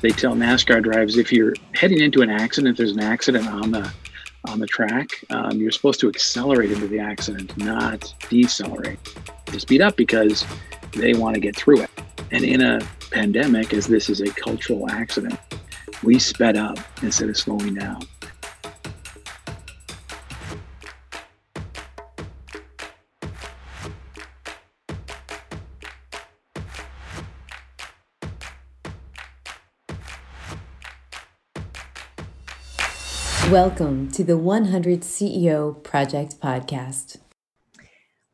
they 0.00 0.10
tell 0.10 0.34
NASCAR 0.34 0.82
drivers 0.82 1.16
if 1.16 1.32
you're 1.32 1.54
heading 1.74 2.00
into 2.00 2.22
an 2.22 2.30
accident, 2.30 2.72
if 2.72 2.76
there's 2.76 2.92
an 2.92 3.00
accident 3.00 3.48
on 3.48 3.70
the 3.70 3.92
on 4.46 4.60
the 4.60 4.66
track, 4.66 5.10
um, 5.30 5.60
you're 5.60 5.70
supposed 5.70 6.00
to 6.00 6.08
accelerate 6.08 6.70
into 6.70 6.86
the 6.86 6.98
accident, 6.98 7.56
not 7.58 8.14
decelerate 8.30 8.98
to 9.46 9.60
speed 9.60 9.82
up 9.82 9.96
because 9.96 10.44
they 10.92 11.12
want 11.12 11.34
to 11.34 11.40
get 11.40 11.56
through 11.56 11.82
it. 11.82 11.90
And 12.30 12.44
in 12.44 12.60
a 12.60 12.80
pandemic, 13.10 13.74
as 13.74 13.86
this 13.86 14.08
is 14.08 14.20
a 14.20 14.30
cultural 14.30 14.88
accident, 14.90 15.38
we 16.02 16.18
sped 16.18 16.56
up 16.56 16.78
instead 17.02 17.28
of 17.28 17.36
slowing 17.36 17.74
down. 17.74 18.02
Welcome 33.50 34.10
to 34.10 34.22
the 34.22 34.36
100 34.36 35.00
CEO 35.00 35.82
Project 35.82 36.38
Podcast. 36.38 37.16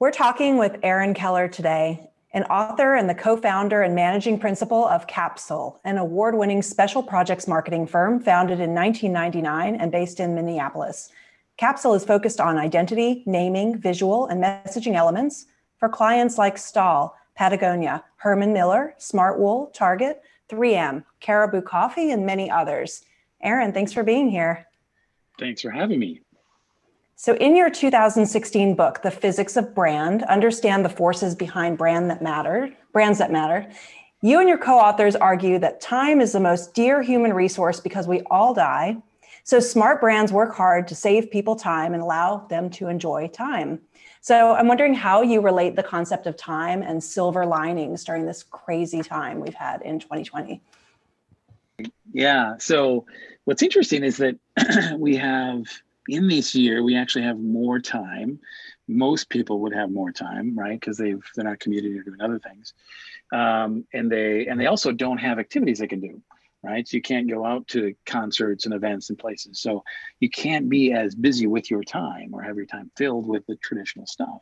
We're 0.00 0.10
talking 0.10 0.58
with 0.58 0.80
Aaron 0.82 1.14
Keller 1.14 1.46
today, 1.46 2.10
an 2.32 2.42
author 2.46 2.96
and 2.96 3.08
the 3.08 3.14
co 3.14 3.36
founder 3.36 3.82
and 3.82 3.94
managing 3.94 4.40
principal 4.40 4.84
of 4.88 5.06
Capsule, 5.06 5.80
an 5.84 5.98
award 5.98 6.34
winning 6.34 6.62
special 6.62 7.00
projects 7.00 7.46
marketing 7.46 7.86
firm 7.86 8.18
founded 8.18 8.58
in 8.58 8.74
1999 8.74 9.76
and 9.76 9.92
based 9.92 10.18
in 10.18 10.34
Minneapolis. 10.34 11.12
Capsule 11.58 11.94
is 11.94 12.04
focused 12.04 12.40
on 12.40 12.58
identity, 12.58 13.22
naming, 13.24 13.78
visual, 13.78 14.26
and 14.26 14.42
messaging 14.42 14.96
elements 14.96 15.46
for 15.78 15.88
clients 15.88 16.38
like 16.38 16.58
Stahl, 16.58 17.16
Patagonia, 17.36 18.02
Herman 18.16 18.52
Miller, 18.52 18.96
Smartwool, 18.98 19.72
Target, 19.74 20.22
3M, 20.50 21.04
Caribou 21.20 21.62
Coffee, 21.62 22.10
and 22.10 22.26
many 22.26 22.50
others. 22.50 23.02
Aaron, 23.40 23.72
thanks 23.72 23.92
for 23.92 24.02
being 24.02 24.28
here. 24.28 24.66
Thanks 25.38 25.62
for 25.62 25.70
having 25.70 25.98
me. 25.98 26.20
So, 27.16 27.34
in 27.36 27.56
your 27.56 27.70
2016 27.70 28.74
book, 28.74 29.02
The 29.02 29.10
Physics 29.10 29.56
of 29.56 29.74
Brand 29.74 30.24
Understand 30.24 30.84
the 30.84 30.88
Forces 30.88 31.34
Behind 31.34 31.78
Brand 31.78 32.10
That 32.10 32.22
Matter, 32.22 32.72
Brands 32.92 33.18
That 33.18 33.30
Matter, 33.30 33.70
you 34.20 34.40
and 34.40 34.48
your 34.48 34.58
co 34.58 34.78
authors 34.78 35.14
argue 35.14 35.58
that 35.60 35.80
time 35.80 36.20
is 36.20 36.32
the 36.32 36.40
most 36.40 36.74
dear 36.74 37.02
human 37.02 37.32
resource 37.32 37.78
because 37.78 38.08
we 38.08 38.22
all 38.30 38.52
die. 38.52 38.96
So, 39.44 39.60
smart 39.60 40.00
brands 40.00 40.32
work 40.32 40.54
hard 40.54 40.88
to 40.88 40.94
save 40.94 41.30
people 41.30 41.54
time 41.54 41.94
and 41.94 42.02
allow 42.02 42.46
them 42.48 42.68
to 42.70 42.88
enjoy 42.88 43.28
time. 43.28 43.80
So, 44.20 44.54
I'm 44.54 44.66
wondering 44.66 44.94
how 44.94 45.22
you 45.22 45.40
relate 45.40 45.76
the 45.76 45.82
concept 45.82 46.26
of 46.26 46.36
time 46.36 46.82
and 46.82 47.02
silver 47.02 47.46
linings 47.46 48.02
during 48.02 48.26
this 48.26 48.42
crazy 48.42 49.02
time 49.02 49.40
we've 49.40 49.54
had 49.54 49.82
in 49.82 50.00
2020. 50.00 50.60
Yeah. 52.12 52.54
So, 52.58 53.06
what's 53.44 53.62
interesting 53.62 54.02
is 54.02 54.16
that 54.16 54.36
we 54.96 55.16
have 55.16 55.64
in 56.08 56.28
this 56.28 56.54
year 56.54 56.82
we 56.82 56.96
actually 56.96 57.24
have 57.24 57.38
more 57.38 57.78
time. 57.78 58.38
Most 58.86 59.28
people 59.30 59.60
would 59.60 59.74
have 59.74 59.90
more 59.90 60.12
time 60.12 60.56
right? 60.58 60.78
Because 60.78 60.98
they've 60.98 61.22
they're 61.34 61.44
not 61.44 61.60
commuting 61.60 61.96
or 61.96 62.02
doing 62.02 62.20
other 62.20 62.38
things. 62.38 62.74
Um, 63.32 63.86
and 63.92 64.10
they 64.10 64.46
and 64.46 64.60
they 64.60 64.66
also 64.66 64.92
don't 64.92 65.18
have 65.18 65.38
activities 65.38 65.78
they 65.78 65.86
can 65.86 66.00
do 66.00 66.20
right? 66.64 66.88
So 66.88 66.96
you 66.96 67.02
can't 67.02 67.28
go 67.28 67.44
out 67.44 67.68
to 67.68 67.94
concerts 68.06 68.64
and 68.64 68.74
events 68.74 69.10
and 69.10 69.18
places. 69.18 69.60
So 69.60 69.84
you 70.18 70.30
can't 70.30 70.70
be 70.70 70.94
as 70.94 71.14
busy 71.14 71.46
with 71.46 71.70
your 71.70 71.84
time 71.84 72.30
or 72.32 72.40
have 72.40 72.56
your 72.56 72.64
time 72.64 72.90
filled 72.96 73.26
with 73.26 73.44
the 73.46 73.56
traditional 73.56 74.06
stuff. 74.06 74.40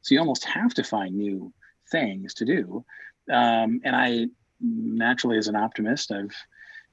So 0.00 0.14
you 0.14 0.20
almost 0.20 0.44
have 0.44 0.72
to 0.74 0.84
find 0.84 1.16
new 1.16 1.52
things 1.90 2.34
to 2.34 2.44
do. 2.44 2.84
Um, 3.30 3.80
and 3.84 3.96
i 3.96 4.26
naturally 4.60 5.36
as 5.36 5.48
an 5.48 5.56
optimist 5.56 6.12
i've 6.12 6.34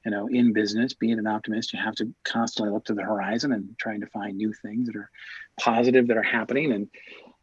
you 0.04 0.10
know 0.10 0.26
in 0.28 0.52
business 0.52 0.94
being 0.94 1.18
an 1.18 1.26
optimist 1.26 1.72
you 1.72 1.78
have 1.78 1.94
to 1.94 2.12
constantly 2.24 2.72
look 2.72 2.84
to 2.84 2.94
the 2.94 3.02
horizon 3.02 3.52
and 3.52 3.76
trying 3.78 4.00
to 4.00 4.06
find 4.06 4.36
new 4.36 4.52
things 4.52 4.86
that 4.86 4.96
are 4.96 5.10
positive 5.58 6.08
that 6.08 6.16
are 6.16 6.22
happening. 6.22 6.72
And 6.72 6.88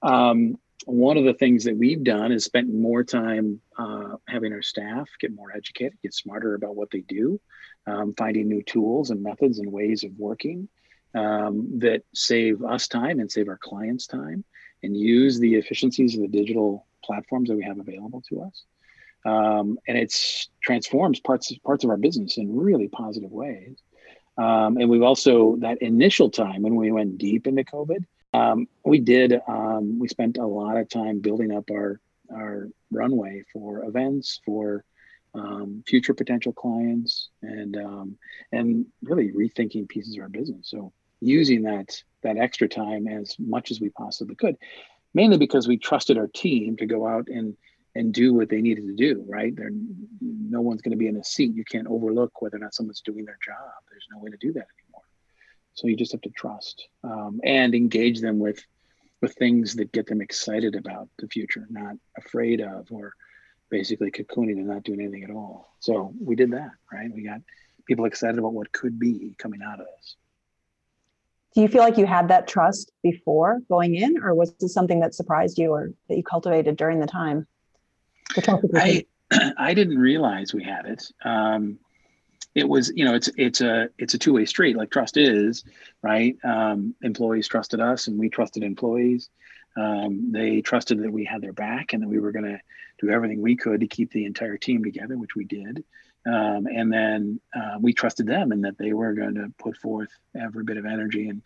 um, 0.01 0.57
one 0.85 1.17
of 1.17 1.25
the 1.25 1.33
things 1.33 1.65
that 1.65 1.77
we've 1.77 2.03
done 2.03 2.31
is 2.31 2.45
spent 2.45 2.73
more 2.73 3.03
time 3.03 3.61
uh, 3.77 4.15
having 4.27 4.53
our 4.53 4.61
staff 4.61 5.09
get 5.19 5.33
more 5.33 5.51
educated 5.55 5.97
get 6.01 6.13
smarter 6.13 6.55
about 6.55 6.75
what 6.75 6.89
they 6.91 7.01
do 7.01 7.39
um, 7.87 8.13
finding 8.17 8.47
new 8.47 8.63
tools 8.63 9.09
and 9.09 9.21
methods 9.21 9.59
and 9.59 9.71
ways 9.71 10.03
of 10.03 10.11
working 10.17 10.67
um, 11.15 11.79
that 11.79 12.03
save 12.13 12.63
us 12.63 12.87
time 12.87 13.19
and 13.19 13.31
save 13.31 13.49
our 13.49 13.57
clients 13.57 14.07
time 14.07 14.43
and 14.83 14.95
use 14.95 15.39
the 15.39 15.55
efficiencies 15.55 16.15
of 16.15 16.21
the 16.21 16.27
digital 16.27 16.85
platforms 17.03 17.49
that 17.49 17.55
we 17.55 17.63
have 17.63 17.79
available 17.79 18.23
to 18.29 18.41
us 18.41 18.63
um, 19.25 19.77
and 19.87 19.97
it's 19.97 20.49
transforms 20.61 21.19
parts 21.19 21.51
parts 21.65 21.83
of 21.83 21.89
our 21.89 21.97
business 21.97 22.37
in 22.37 22.55
really 22.55 22.87
positive 22.87 23.31
ways. 23.31 23.77
Um, 24.37 24.77
and 24.77 24.89
we've 24.89 25.03
also 25.03 25.57
that 25.57 25.81
initial 25.81 26.29
time 26.29 26.61
when 26.61 26.75
we 26.75 26.91
went 26.91 27.17
deep 27.17 27.45
into 27.45 27.63
COVID, 27.63 28.05
um, 28.33 28.67
we 28.85 28.99
did 28.99 29.39
um, 29.47 29.99
we 29.99 30.07
spent 30.07 30.37
a 30.37 30.45
lot 30.45 30.77
of 30.77 30.89
time 30.89 31.19
building 31.19 31.51
up 31.51 31.69
our 31.71 31.99
our 32.33 32.69
runway 32.91 33.43
for 33.51 33.83
events 33.83 34.39
for 34.45 34.85
um, 35.35 35.83
future 35.87 36.13
potential 36.13 36.53
clients 36.53 37.29
and 37.41 37.75
um, 37.75 38.17
and 38.51 38.85
really 39.01 39.31
rethinking 39.31 39.87
pieces 39.87 40.15
of 40.15 40.23
our 40.23 40.29
business. 40.29 40.69
So 40.69 40.93
using 41.21 41.63
that 41.63 42.01
that 42.23 42.37
extra 42.37 42.67
time 42.67 43.07
as 43.07 43.35
much 43.39 43.71
as 43.71 43.81
we 43.81 43.89
possibly 43.89 44.35
could, 44.35 44.57
mainly 45.13 45.37
because 45.37 45.67
we 45.67 45.77
trusted 45.77 46.17
our 46.17 46.27
team 46.27 46.77
to 46.77 46.85
go 46.85 47.07
out 47.07 47.27
and 47.27 47.55
and 47.95 48.13
do 48.13 48.33
what 48.33 48.49
they 48.49 48.61
needed 48.61 48.87
to 48.87 48.95
do, 48.95 49.25
right? 49.27 49.55
They're, 49.55 49.71
no 50.21 50.61
one's 50.61 50.81
going 50.81 50.91
to 50.91 50.97
be 50.97 51.07
in 51.07 51.17
a 51.17 51.23
seat. 51.23 51.55
You 51.55 51.65
can't 51.65 51.87
overlook 51.87 52.41
whether 52.41 52.57
or 52.57 52.59
not 52.59 52.73
someone's 52.73 53.01
doing 53.01 53.25
their 53.25 53.39
job. 53.43 53.57
There's 53.89 54.07
no 54.11 54.19
way 54.19 54.29
to 54.29 54.37
do 54.37 54.53
that 54.53 54.67
anymore. 54.83 55.03
So 55.73 55.87
you 55.87 55.95
just 55.95 56.11
have 56.11 56.21
to 56.21 56.29
trust 56.29 56.87
um, 57.03 57.39
and 57.43 57.73
engage 57.73 58.21
them 58.21 58.39
with 58.39 58.63
with 59.21 59.33
things 59.35 59.75
that 59.75 59.91
get 59.91 60.07
them 60.07 60.21
excited 60.21 60.75
about 60.75 61.09
the 61.17 61.27
future, 61.27 61.67
not 61.69 61.95
afraid 62.17 62.61
of 62.61 62.87
or 62.89 63.13
basically 63.69 64.11
cocooning 64.11 64.53
and 64.53 64.67
not 64.67 64.83
doing 64.83 65.01
anything 65.01 65.23
at 65.23 65.29
all. 65.29 65.75
So 65.79 66.13
we 66.21 66.35
did 66.35 66.51
that, 66.51 66.71
right? 66.91 67.11
We 67.13 67.23
got 67.23 67.41
people 67.85 68.05
excited 68.05 68.39
about 68.39 68.53
what 68.53 68.71
could 68.71 68.97
be 68.97 69.35
coming 69.37 69.61
out 69.61 69.81
of 69.81 69.87
this. 69.97 70.15
Do 71.53 71.61
you 71.61 71.67
feel 71.67 71.81
like 71.81 71.97
you 71.97 72.05
had 72.05 72.27
that 72.29 72.47
trust 72.47 72.91
before 73.01 73.59
going 73.69 73.95
in, 73.95 74.21
or 74.21 74.33
was 74.35 74.53
this 74.53 74.73
something 74.73 74.99
that 74.99 75.15
surprised 75.15 75.57
you 75.57 75.71
or 75.71 75.89
that 76.07 76.15
you 76.15 76.23
cultivated 76.23 76.77
during 76.77 76.99
the 76.99 77.07
time? 77.07 77.47
I 78.75 79.05
I 79.57 79.73
didn't 79.73 79.97
realize 79.97 80.53
we 80.53 80.63
had 80.63 80.85
it. 80.85 81.03
Um, 81.23 81.79
it 82.55 82.67
was 82.67 82.91
you 82.95 83.05
know 83.05 83.13
it's 83.13 83.29
it's 83.37 83.61
a 83.61 83.89
it's 83.97 84.13
a 84.13 84.17
two 84.17 84.33
way 84.33 84.45
street 84.45 84.75
like 84.75 84.89
trust 84.89 85.17
is 85.17 85.63
right. 86.01 86.35
Um, 86.43 86.95
employees 87.01 87.47
trusted 87.47 87.79
us 87.79 88.07
and 88.07 88.19
we 88.19 88.29
trusted 88.29 88.63
employees. 88.63 89.29
Um, 89.77 90.31
they 90.31 90.61
trusted 90.61 91.03
that 91.03 91.11
we 91.11 91.25
had 91.25 91.41
their 91.41 91.53
back 91.53 91.93
and 91.93 92.01
that 92.01 92.09
we 92.09 92.19
were 92.19 92.31
going 92.31 92.45
to 92.45 92.59
do 92.99 93.11
everything 93.11 93.41
we 93.41 93.55
could 93.55 93.79
to 93.81 93.87
keep 93.87 94.11
the 94.11 94.25
entire 94.25 94.57
team 94.57 94.83
together, 94.83 95.17
which 95.17 95.35
we 95.35 95.45
did. 95.45 95.83
Um, 96.25 96.67
and 96.67 96.91
then 96.91 97.39
uh, 97.55 97.77
we 97.79 97.93
trusted 97.93 98.27
them 98.27 98.51
and 98.51 98.65
that 98.65 98.77
they 98.77 98.93
were 98.93 99.13
going 99.13 99.35
to 99.35 99.53
put 99.57 99.77
forth 99.77 100.09
every 100.35 100.63
bit 100.63 100.77
of 100.77 100.85
energy 100.85 101.29
and 101.29 101.41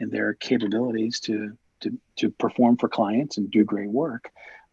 and 0.00 0.10
their 0.10 0.34
capabilities 0.34 1.20
to 1.20 1.56
to 1.80 1.98
to 2.16 2.30
perform 2.30 2.76
for 2.76 2.88
clients 2.88 3.36
and 3.36 3.50
do 3.50 3.64
great 3.64 3.90
work 3.90 4.30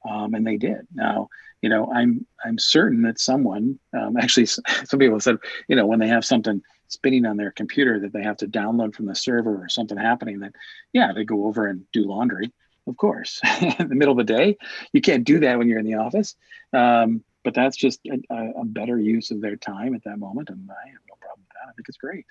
um, 0.08 0.34
and 0.34 0.46
they 0.46 0.58
did. 0.58 0.88
Now, 0.94 1.30
you 1.62 1.70
know, 1.70 1.92
I'm 1.92 2.26
I'm 2.44 2.58
certain 2.58 3.02
that 3.04 3.20
someone, 3.20 3.80
um, 3.94 4.18
actually, 4.22 4.46
some 4.46 5.00
people 5.00 5.20
said, 5.20 5.38
you 5.68 5.76
know, 5.76 5.86
when 5.86 6.00
they 6.00 6.08
have 6.08 6.26
something 6.26 6.62
spinning 6.88 7.26
on 7.26 7.38
their 7.38 7.52
computer 7.52 8.00
that 8.00 8.14
they 8.14 8.24
have 8.24 8.38
to 8.38 8.48
download 8.48 8.94
from 8.94 9.08
the 9.08 9.16
server 9.16 9.64
or 9.64 9.70
something 9.70 9.98
happening, 9.98 10.40
that 10.40 10.54
yeah, 10.94 11.12
they 11.14 11.24
go 11.24 11.46
over 11.46 11.68
and 11.68 11.86
do 11.92 12.04
laundry. 12.04 12.52
Of 12.88 12.98
course, 12.98 13.42
in 13.62 13.88
the 13.88 13.96
middle 13.96 14.12
of 14.12 14.26
the 14.26 14.34
day, 14.34 14.58
you 14.94 15.02
can't 15.02 15.24
do 15.24 15.40
that 15.40 15.58
when 15.58 15.68
you're 15.68 15.80
in 15.80 15.86
the 15.86 15.96
office. 15.96 16.36
Um, 16.72 17.24
but 17.44 17.54
that's 17.54 17.78
just 17.78 18.00
a, 18.06 18.20
a, 18.60 18.66
better 18.66 19.00
use 19.00 19.30
of 19.30 19.40
their 19.40 19.56
time 19.56 19.94
at 19.94 20.04
that 20.04 20.18
moment, 20.18 20.50
and 20.50 20.70
I 20.70 20.90
have 20.90 21.02
no 21.08 21.16
problem 21.20 21.46
with 21.48 21.54
that. 21.54 21.70
I 21.70 21.74
think 21.74 21.88
it's 21.90 21.98
great. 21.98 22.26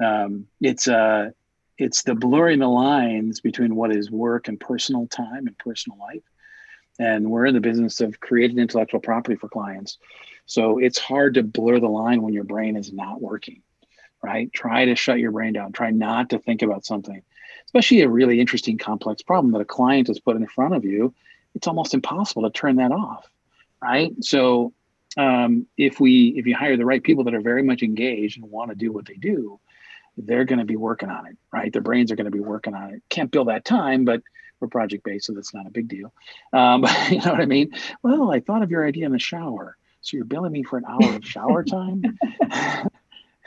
Um, 0.00 0.46
it's 0.60 0.86
uh, 0.86 1.30
it's 1.78 2.04
the 2.04 2.14
blurring 2.14 2.60
the 2.60 2.68
lines 2.68 3.40
between 3.40 3.74
what 3.74 3.94
is 3.94 4.10
work 4.10 4.46
and 4.46 4.58
personal 4.60 5.08
time 5.08 5.48
and 5.48 5.58
personal 5.58 5.98
life 5.98 6.22
and 6.98 7.30
we're 7.30 7.46
in 7.46 7.54
the 7.54 7.60
business 7.60 8.00
of 8.00 8.20
creating 8.20 8.58
intellectual 8.58 9.00
property 9.00 9.36
for 9.36 9.48
clients. 9.48 9.98
So 10.46 10.78
it's 10.78 10.98
hard 10.98 11.34
to 11.34 11.42
blur 11.42 11.80
the 11.80 11.88
line 11.88 12.22
when 12.22 12.34
your 12.34 12.44
brain 12.44 12.76
is 12.76 12.92
not 12.92 13.20
working 13.20 13.62
right? 14.22 14.52
Try 14.52 14.84
to 14.84 14.94
shut 14.94 15.18
your 15.18 15.32
brain 15.32 15.52
down. 15.52 15.72
Try 15.72 15.90
not 15.90 16.30
to 16.30 16.38
think 16.38 16.62
about 16.62 16.84
something. 16.84 17.22
Especially 17.66 18.02
a 18.02 18.08
really 18.08 18.40
interesting 18.40 18.78
complex 18.78 19.22
problem 19.22 19.52
that 19.52 19.60
a 19.60 19.64
client 19.64 20.08
has 20.08 20.20
put 20.20 20.36
in 20.36 20.46
front 20.46 20.74
of 20.74 20.84
you 20.84 21.14
it's 21.54 21.66
almost 21.66 21.92
impossible 21.92 22.42
to 22.42 22.50
turn 22.50 22.76
that 22.76 22.92
off 22.92 23.26
right? 23.82 24.12
So 24.20 24.72
um, 25.18 25.66
if 25.76 26.00
we 26.00 26.28
if 26.36 26.46
you 26.46 26.54
hire 26.56 26.76
the 26.76 26.86
right 26.86 27.02
people 27.02 27.24
that 27.24 27.34
are 27.34 27.40
very 27.40 27.62
much 27.62 27.82
engaged 27.82 28.38
and 28.38 28.50
want 28.50 28.70
to 28.70 28.76
do 28.76 28.92
what 28.92 29.06
they 29.06 29.16
do 29.16 29.58
they're 30.16 30.44
going 30.44 30.58
to 30.58 30.64
be 30.64 30.76
working 30.76 31.10
on 31.10 31.26
it 31.26 31.36
right? 31.52 31.72
Their 31.72 31.82
brains 31.82 32.10
are 32.12 32.16
going 32.16 32.26
to 32.26 32.30
be 32.30 32.40
working 32.40 32.74
on 32.74 32.94
it. 32.94 33.02
Can't 33.08 33.30
bill 33.30 33.46
that 33.46 33.64
time 33.64 34.04
but 34.04 34.22
we're 34.62 34.68
project 34.68 35.04
based, 35.04 35.26
so 35.26 35.34
that's 35.34 35.52
not 35.52 35.66
a 35.66 35.70
big 35.70 35.88
deal. 35.88 36.12
Um, 36.52 36.86
you 37.10 37.18
know 37.18 37.32
what 37.32 37.40
I 37.40 37.46
mean? 37.46 37.72
Well, 38.02 38.32
I 38.32 38.40
thought 38.40 38.62
of 38.62 38.70
your 38.70 38.86
idea 38.86 39.04
in 39.04 39.12
the 39.12 39.18
shower. 39.18 39.76
so 40.00 40.16
you're 40.16 40.24
billing 40.24 40.52
me 40.52 40.62
for 40.62 40.78
an 40.78 40.84
hour 40.88 41.16
of 41.16 41.26
shower 41.26 41.64
time 41.78 42.02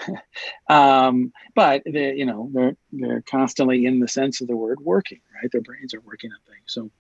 um, 0.70 1.32
but 1.56 1.84
they 1.86 2.16
you 2.16 2.26
know 2.26 2.50
they're 2.54 2.78
they're 2.92 3.22
constantly 3.22 3.86
in 3.86 4.00
the 4.00 4.08
sense 4.08 4.42
of 4.42 4.48
the 4.48 4.56
word 4.56 4.80
working 4.82 5.22
right 5.42 5.52
their 5.52 5.62
brains 5.62 5.94
are 5.94 6.02
working 6.02 6.32
on 6.32 6.38
things 6.48 6.66
so 6.68 6.92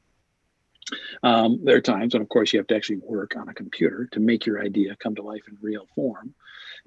um, 1.23 1.59
there 1.63 1.75
are 1.75 1.81
times 1.81 2.13
when 2.13 2.21
of 2.21 2.29
course 2.29 2.53
you 2.53 2.59
have 2.59 2.67
to 2.67 2.75
actually 2.75 2.97
work 2.97 3.35
on 3.35 3.49
a 3.49 3.53
computer 3.53 4.07
to 4.11 4.19
make 4.19 4.45
your 4.45 4.61
idea 4.61 4.95
come 4.97 5.15
to 5.15 5.23
life 5.23 5.43
in 5.47 5.57
real 5.61 5.87
form 5.95 6.33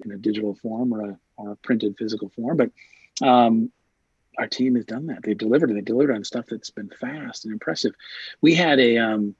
in 0.03 0.11
a 0.11 0.17
digital 0.17 0.55
form 0.55 0.93
or 0.93 1.11
a, 1.11 1.19
or 1.37 1.51
a 1.51 1.55
printed 1.57 1.95
physical 1.97 2.29
form 2.29 2.57
but 2.57 2.71
um, 3.21 3.71
our 4.39 4.47
team 4.47 4.75
has 4.75 4.85
done 4.85 5.07
that 5.07 5.21
they've 5.23 5.37
delivered 5.37 5.69
and 5.69 5.77
they 5.77 5.83
delivered 5.83 6.15
on 6.15 6.23
stuff 6.23 6.45
that's 6.49 6.71
been 6.71 6.89
fast 6.89 7.45
and 7.45 7.53
impressive 7.53 7.93
we 8.41 8.55
had 8.55 8.79
a 8.79 8.97
um, 8.97 9.35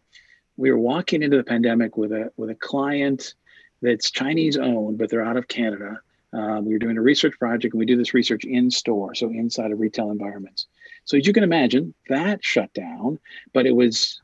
we 0.58 0.72
were 0.72 0.78
walking 0.78 1.24
into 1.24 1.38
the 1.38 1.44
pandemic 1.44 1.98
with 1.98 2.12
a 2.12 2.32
with 2.38 2.50
a 2.50 2.56
client 2.56 3.34
that's 3.82 4.12
chinese 4.12 4.58
owned 4.58 4.98
but 4.98 5.10
they're 5.10 5.26
out 5.26 5.38
of 5.38 5.48
canada 5.48 6.00
um, 6.32 6.66
we 6.66 6.74
were 6.74 6.80
doing 6.80 6.98
a 6.98 7.02
research 7.02 7.38
project 7.40 7.74
and 7.74 7.80
we 7.80 7.86
do 7.86 7.98
this 7.98 8.14
research 8.14 8.44
in 8.44 8.70
store, 8.70 9.16
so 9.16 9.30
inside 9.30 9.72
of 9.72 9.80
retail 9.80 10.12
environments. 10.12 10.68
So 11.06 11.18
as 11.18 11.26
you 11.26 11.34
can 11.34 11.44
imagine, 11.44 11.94
that 12.08 12.44
shut 12.44 12.74
down, 12.74 13.20
but 13.54 13.66
it 13.66 13.76
was 13.76 14.22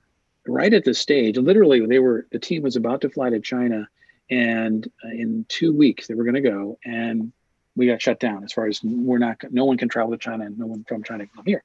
right 0.48 0.74
at 0.74 0.84
the 0.84 0.94
stage. 0.94 1.38
Literally, 1.38 1.86
they 1.86 2.00
were 2.00 2.28
the 2.32 2.40
team 2.40 2.62
was 2.62 2.76
about 2.76 3.02
to 3.02 3.10
fly 3.10 3.32
to 3.32 3.40
China, 3.40 3.88
and 4.30 4.88
uh, 5.04 5.10
in 5.10 5.46
two 5.50 5.76
weeks 5.76 6.06
they 6.06 6.14
were 6.14 6.24
going 6.24 6.36
to 6.36 6.42
go, 6.42 6.78
and 6.86 7.32
we 7.76 7.88
got 7.88 8.02
shut 8.02 8.20
down. 8.20 8.44
As 8.44 8.54
far 8.54 8.68
as 8.68 8.82
we're 8.84 9.18
not, 9.18 9.38
no 9.52 9.66
one 9.66 9.78
can 9.78 9.90
travel 9.90 10.12
to 10.12 10.18
China, 10.18 10.46
and 10.46 10.58
no 10.58 10.66
one 10.66 10.84
from 10.88 11.04
China 11.04 11.26
can 11.26 11.36
come 11.36 11.46
here. 11.46 11.64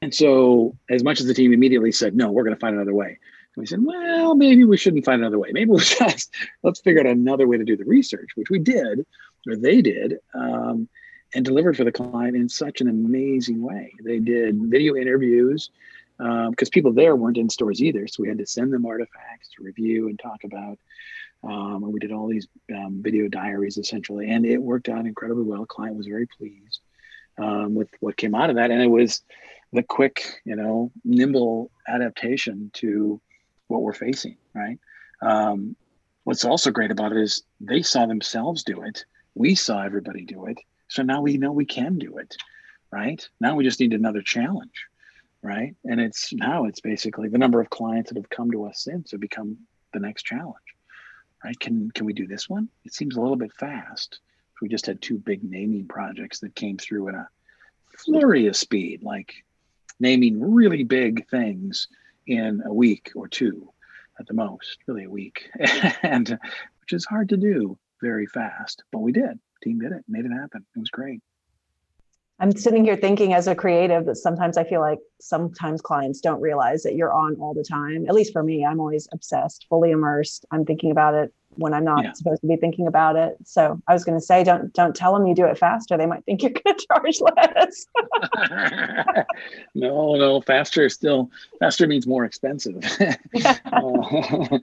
And 0.00 0.14
so, 0.14 0.76
as 0.88 1.02
much 1.02 1.20
as 1.20 1.26
the 1.26 1.34
team 1.34 1.52
immediately 1.52 1.92
said, 1.92 2.14
"No, 2.14 2.30
we're 2.30 2.44
going 2.44 2.54
to 2.54 2.60
find 2.60 2.76
another 2.76 2.94
way," 2.94 3.18
we 3.56 3.66
said, 3.66 3.84
"Well, 3.84 4.34
maybe 4.34 4.64
we 4.64 4.76
shouldn't 4.76 5.04
find 5.04 5.20
another 5.20 5.38
way. 5.38 5.50
Maybe 5.52 5.70
we'll 5.70 5.80
just 5.80 6.32
let's 6.62 6.80
figure 6.80 7.00
out 7.00 7.06
another 7.06 7.46
way 7.46 7.56
to 7.56 7.64
do 7.64 7.76
the 7.76 7.84
research," 7.84 8.30
which 8.36 8.50
we 8.50 8.58
did 8.58 9.04
or 9.46 9.56
they 9.56 9.80
did, 9.80 10.18
um, 10.34 10.88
and 11.34 11.44
delivered 11.44 11.76
for 11.76 11.84
the 11.84 11.92
client 11.92 12.36
in 12.36 12.48
such 12.48 12.80
an 12.80 12.88
amazing 12.88 13.62
way. 13.62 13.92
They 14.02 14.18
did 14.18 14.58
video 14.62 14.96
interviews 14.96 15.70
because 16.16 16.68
um, 16.68 16.72
people 16.72 16.92
there 16.92 17.14
weren't 17.14 17.36
in 17.36 17.48
stores 17.48 17.82
either, 17.82 18.06
so 18.06 18.22
we 18.22 18.28
had 18.28 18.38
to 18.38 18.46
send 18.46 18.72
them 18.72 18.86
artifacts 18.86 19.50
to 19.56 19.62
review 19.62 20.08
and 20.08 20.18
talk 20.18 20.44
about. 20.44 20.78
Um, 21.44 21.84
and 21.84 21.92
we 21.92 22.00
did 22.00 22.12
all 22.12 22.26
these 22.26 22.48
um, 22.74 23.00
video 23.02 23.28
diaries 23.28 23.78
essentially, 23.78 24.30
and 24.30 24.44
it 24.44 24.58
worked 24.58 24.88
out 24.88 25.06
incredibly 25.06 25.44
well. 25.44 25.60
The 25.60 25.66
client 25.66 25.96
was 25.96 26.06
very 26.06 26.26
pleased 26.26 26.80
um, 27.38 27.74
with 27.74 27.88
what 28.00 28.16
came 28.16 28.34
out 28.34 28.50
of 28.50 28.56
that, 28.56 28.70
and 28.70 28.82
it 28.82 28.90
was 28.90 29.22
the 29.72 29.82
quick, 29.82 30.40
you 30.44 30.56
know, 30.56 30.90
nimble 31.04 31.70
adaptation 31.86 32.70
to 32.74 33.20
what 33.68 33.82
we're 33.82 33.92
facing. 33.92 34.36
Right. 34.54 34.78
Um, 35.22 35.76
what's 36.28 36.44
also 36.44 36.70
great 36.70 36.90
about 36.90 37.12
it 37.12 37.18
is 37.18 37.42
they 37.58 37.80
saw 37.80 38.04
themselves 38.04 38.62
do 38.62 38.82
it 38.82 39.06
we 39.34 39.54
saw 39.54 39.82
everybody 39.82 40.26
do 40.26 40.44
it 40.44 40.58
so 40.88 41.02
now 41.02 41.22
we 41.22 41.38
know 41.38 41.52
we 41.52 41.64
can 41.64 41.96
do 41.96 42.18
it 42.18 42.36
right 42.92 43.26
now 43.40 43.54
we 43.54 43.64
just 43.64 43.80
need 43.80 43.94
another 43.94 44.20
challenge 44.20 44.84
right 45.40 45.74
and 45.86 45.98
it's 46.02 46.34
now 46.34 46.66
it's 46.66 46.82
basically 46.82 47.30
the 47.30 47.38
number 47.38 47.62
of 47.62 47.70
clients 47.70 48.10
that 48.10 48.18
have 48.18 48.28
come 48.28 48.50
to 48.50 48.66
us 48.66 48.84
since 48.84 49.12
have 49.12 49.20
become 49.20 49.56
the 49.94 50.00
next 50.00 50.24
challenge 50.24 50.68
right 51.44 51.58
can 51.60 51.90
can 51.92 52.06
we 52.06 52.12
do 52.12 52.26
this 52.26 52.48
one 52.48 52.68
it 52.84 52.92
seems 52.92 53.16
a 53.16 53.20
little 53.20 53.36
bit 53.36 53.52
fast 53.52 54.20
we 54.60 54.68
just 54.68 54.86
had 54.86 55.00
two 55.00 55.18
big 55.18 55.42
naming 55.44 55.86
projects 55.86 56.40
that 56.40 56.54
came 56.54 56.76
through 56.76 57.08
in 57.08 57.14
a 57.14 57.28
flurry 57.96 58.46
of 58.46 58.56
speed 58.56 59.02
like 59.02 59.34
naming 60.00 60.40
really 60.54 60.84
big 60.84 61.28
things 61.28 61.88
in 62.26 62.62
a 62.66 62.72
week 62.72 63.10
or 63.14 63.28
two 63.28 63.70
at 64.18 64.26
the 64.26 64.34
most 64.34 64.78
really 64.86 65.04
a 65.04 65.10
week 65.10 65.50
and 66.02 66.38
which 66.80 66.92
is 66.92 67.04
hard 67.04 67.28
to 67.28 67.36
do 67.36 67.78
very 68.00 68.26
fast, 68.26 68.82
but 68.92 69.00
we 69.00 69.12
did. 69.12 69.38
Team 69.62 69.80
did 69.80 69.92
it, 69.92 70.04
made 70.08 70.24
it 70.24 70.32
happen. 70.32 70.64
It 70.74 70.78
was 70.78 70.90
great. 70.90 71.20
I'm 72.40 72.56
sitting 72.56 72.84
here 72.84 72.96
thinking 72.96 73.34
as 73.34 73.48
a 73.48 73.54
creative 73.54 74.06
that 74.06 74.16
sometimes 74.16 74.56
I 74.56 74.64
feel 74.64 74.80
like 74.80 75.00
sometimes 75.20 75.80
clients 75.80 76.20
don't 76.20 76.40
realize 76.40 76.84
that 76.84 76.94
you're 76.94 77.12
on 77.12 77.36
all 77.40 77.52
the 77.52 77.64
time. 77.64 78.06
At 78.08 78.14
least 78.14 78.32
for 78.32 78.42
me, 78.42 78.64
I'm 78.64 78.78
always 78.78 79.08
obsessed, 79.12 79.66
fully 79.68 79.90
immersed. 79.90 80.46
I'm 80.52 80.64
thinking 80.64 80.92
about 80.92 81.14
it 81.14 81.34
when 81.58 81.74
I'm 81.74 81.84
not 81.84 82.04
yeah. 82.04 82.12
supposed 82.12 82.40
to 82.42 82.46
be 82.46 82.56
thinking 82.56 82.86
about 82.86 83.16
it. 83.16 83.36
So 83.44 83.82
I 83.88 83.92
was 83.92 84.04
going 84.04 84.18
to 84.18 84.24
say, 84.24 84.44
don't 84.44 84.72
don't 84.72 84.94
tell 84.94 85.12
them 85.12 85.26
you 85.26 85.34
do 85.34 85.46
it 85.46 85.58
faster. 85.58 85.96
They 85.96 86.06
might 86.06 86.24
think 86.24 86.42
you're 86.42 86.52
going 86.52 86.76
to 86.78 86.86
charge 86.86 87.20
less. 87.20 87.86
no, 89.74 90.14
no, 90.14 90.40
faster 90.40 90.88
still 90.88 91.30
faster 91.58 91.88
means 91.88 92.06
more 92.06 92.24
expensive. 92.24 92.76
uh, 93.00 93.14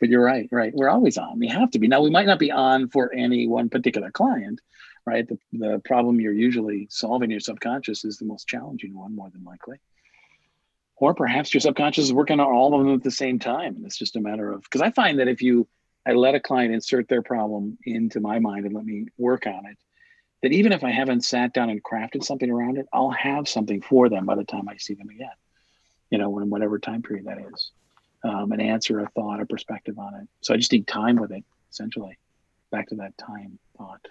but 0.00 0.08
you're 0.08 0.24
right, 0.24 0.48
right. 0.50 0.72
We're 0.74 0.88
always 0.88 1.18
on. 1.18 1.38
We 1.38 1.48
have 1.48 1.70
to 1.72 1.78
be. 1.78 1.86
Now 1.88 2.00
we 2.00 2.10
might 2.10 2.26
not 2.26 2.38
be 2.38 2.50
on 2.50 2.88
for 2.88 3.12
any 3.12 3.46
one 3.46 3.68
particular 3.68 4.10
client, 4.10 4.62
right? 5.08 5.26
The, 5.26 5.38
the 5.52 5.82
problem 5.84 6.20
you're 6.20 6.32
usually 6.32 6.86
solving 6.90 7.30
your 7.30 7.40
subconscious 7.40 8.04
is 8.04 8.18
the 8.18 8.26
most 8.26 8.46
challenging 8.46 8.96
one, 8.96 9.16
more 9.16 9.30
than 9.30 9.42
likely. 9.42 9.78
Or 10.96 11.14
perhaps 11.14 11.54
your 11.54 11.60
subconscious 11.60 12.04
is 12.04 12.12
working 12.12 12.40
on 12.40 12.46
all 12.46 12.74
of 12.74 12.84
them 12.84 12.94
at 12.94 13.02
the 13.02 13.10
same 13.10 13.38
time. 13.38 13.76
And 13.76 13.86
it's 13.86 13.96
just 13.96 14.16
a 14.16 14.20
matter 14.20 14.52
of 14.52 14.62
because 14.62 14.82
I 14.82 14.90
find 14.90 15.18
that 15.20 15.28
if 15.28 15.40
you 15.42 15.66
I 16.06 16.12
let 16.12 16.34
a 16.34 16.40
client 16.40 16.74
insert 16.74 17.08
their 17.08 17.22
problem 17.22 17.78
into 17.84 18.20
my 18.20 18.38
mind 18.38 18.66
and 18.66 18.74
let 18.74 18.84
me 18.84 19.06
work 19.18 19.46
on 19.46 19.66
it, 19.66 19.78
that 20.42 20.52
even 20.52 20.72
if 20.72 20.82
I 20.82 20.90
haven't 20.90 21.24
sat 21.24 21.52
down 21.52 21.70
and 21.70 21.82
crafted 21.82 22.24
something 22.24 22.50
around 22.50 22.78
it, 22.78 22.86
I'll 22.92 23.10
have 23.10 23.48
something 23.48 23.82
for 23.82 24.08
them 24.08 24.26
by 24.26 24.34
the 24.34 24.44
time 24.44 24.68
I 24.68 24.76
see 24.76 24.94
them 24.94 25.08
again. 25.08 25.36
You 26.10 26.18
know, 26.18 26.38
in 26.38 26.50
whatever 26.50 26.78
time 26.78 27.02
period 27.02 27.26
that 27.26 27.38
is 27.52 27.70
um, 28.24 28.52
an 28.52 28.60
answer, 28.60 29.00
a 29.00 29.08
thought, 29.10 29.40
a 29.40 29.46
perspective 29.46 29.98
on 29.98 30.14
it. 30.14 30.28
So 30.40 30.54
I 30.54 30.56
just 30.56 30.72
need 30.72 30.86
time 30.86 31.16
with 31.16 31.30
it, 31.30 31.44
essentially. 31.70 32.18
Back 32.70 32.88
to 32.88 32.96
that 32.96 33.16
time 33.18 33.58
thought. 33.76 34.06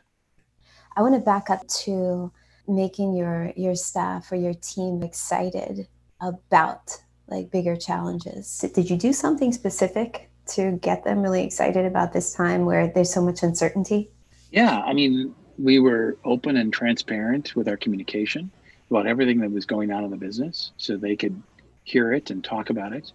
I 0.98 1.02
want 1.02 1.16
to 1.16 1.22
back 1.22 1.50
up 1.50 1.66
to 1.86 2.32
making 2.68 3.14
your 3.14 3.54
your 3.56 3.76
staff 3.76 4.32
or 4.32 4.36
your 4.36 4.54
team 4.56 5.04
excited 5.04 5.88
about 6.20 6.98
like 7.28 7.52
bigger 7.52 7.76
challenges. 7.76 8.66
Did 8.74 8.90
you 8.90 8.98
do 8.98 9.14
something 9.14 9.54
specific 9.54 10.30
to 10.48 10.72
get 10.82 11.04
them 11.04 11.22
really 11.22 11.44
excited 11.44 11.86
about 11.86 12.12
this 12.12 12.34
time 12.34 12.66
where 12.66 12.88
there's 12.88 13.14
so 13.14 13.22
much 13.22 13.44
uncertainty? 13.44 14.10
Yeah, 14.52 14.80
I 14.80 14.94
mean, 14.94 15.36
we 15.58 15.80
were 15.80 16.18
open 16.26 16.58
and 16.58 16.74
transparent 16.74 17.56
with 17.56 17.68
our 17.68 17.78
communication 17.78 18.50
about 18.90 19.08
everything 19.08 19.40
that 19.42 19.52
was 19.52 19.66
going 19.66 19.92
on 19.92 20.04
in 20.04 20.10
the 20.10 20.18
business 20.18 20.72
so 20.78 20.98
they 20.98 21.16
could 21.16 21.42
hear 21.84 22.14
it 22.14 22.32
and 22.32 22.44
talk 22.44 22.70
about 22.70 22.94
it 22.94 23.12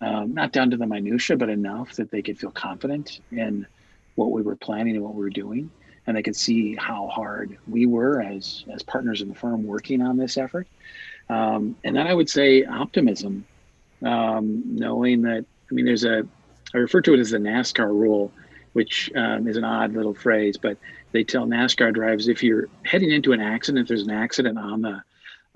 um, 0.00 0.34
not 0.34 0.52
down 0.52 0.70
to 0.70 0.76
the 0.76 0.86
minutia, 0.86 1.36
but 1.36 1.48
enough 1.48 1.94
that 1.94 2.10
they 2.10 2.22
could 2.22 2.38
feel 2.38 2.50
confident 2.50 3.20
in 3.32 3.66
what 4.14 4.30
we 4.30 4.42
were 4.42 4.56
planning 4.56 4.96
and 4.96 5.04
what 5.04 5.14
we 5.14 5.22
were 5.22 5.30
doing, 5.30 5.70
and 6.06 6.16
they 6.16 6.22
could 6.22 6.36
see 6.36 6.76
how 6.76 7.08
hard 7.08 7.58
we 7.68 7.86
were 7.86 8.22
as 8.22 8.64
as 8.72 8.82
partners 8.82 9.22
in 9.22 9.28
the 9.28 9.34
firm 9.34 9.64
working 9.64 10.02
on 10.02 10.16
this 10.16 10.36
effort. 10.36 10.68
Um, 11.28 11.76
and 11.84 11.96
then 11.96 12.06
I 12.06 12.14
would 12.14 12.30
say 12.30 12.64
optimism, 12.64 13.44
um, 14.02 14.62
knowing 14.66 15.22
that 15.22 15.44
I 15.70 15.74
mean, 15.74 15.84
there's 15.84 16.04
a 16.04 16.26
I 16.74 16.78
refer 16.78 17.00
to 17.02 17.14
it 17.14 17.20
as 17.20 17.30
the 17.30 17.38
NASCAR 17.38 17.88
rule, 17.88 18.32
which 18.72 19.10
um, 19.16 19.46
is 19.48 19.56
an 19.56 19.64
odd 19.64 19.92
little 19.94 20.14
phrase, 20.14 20.56
but 20.56 20.76
they 21.12 21.24
tell 21.24 21.46
NASCAR 21.46 21.94
drivers 21.94 22.28
if 22.28 22.42
you're 22.42 22.68
heading 22.84 23.10
into 23.10 23.32
an 23.32 23.40
accident, 23.40 23.82
if 23.82 23.88
there's 23.88 24.02
an 24.02 24.10
accident 24.10 24.58
on 24.58 24.82
the 24.82 25.00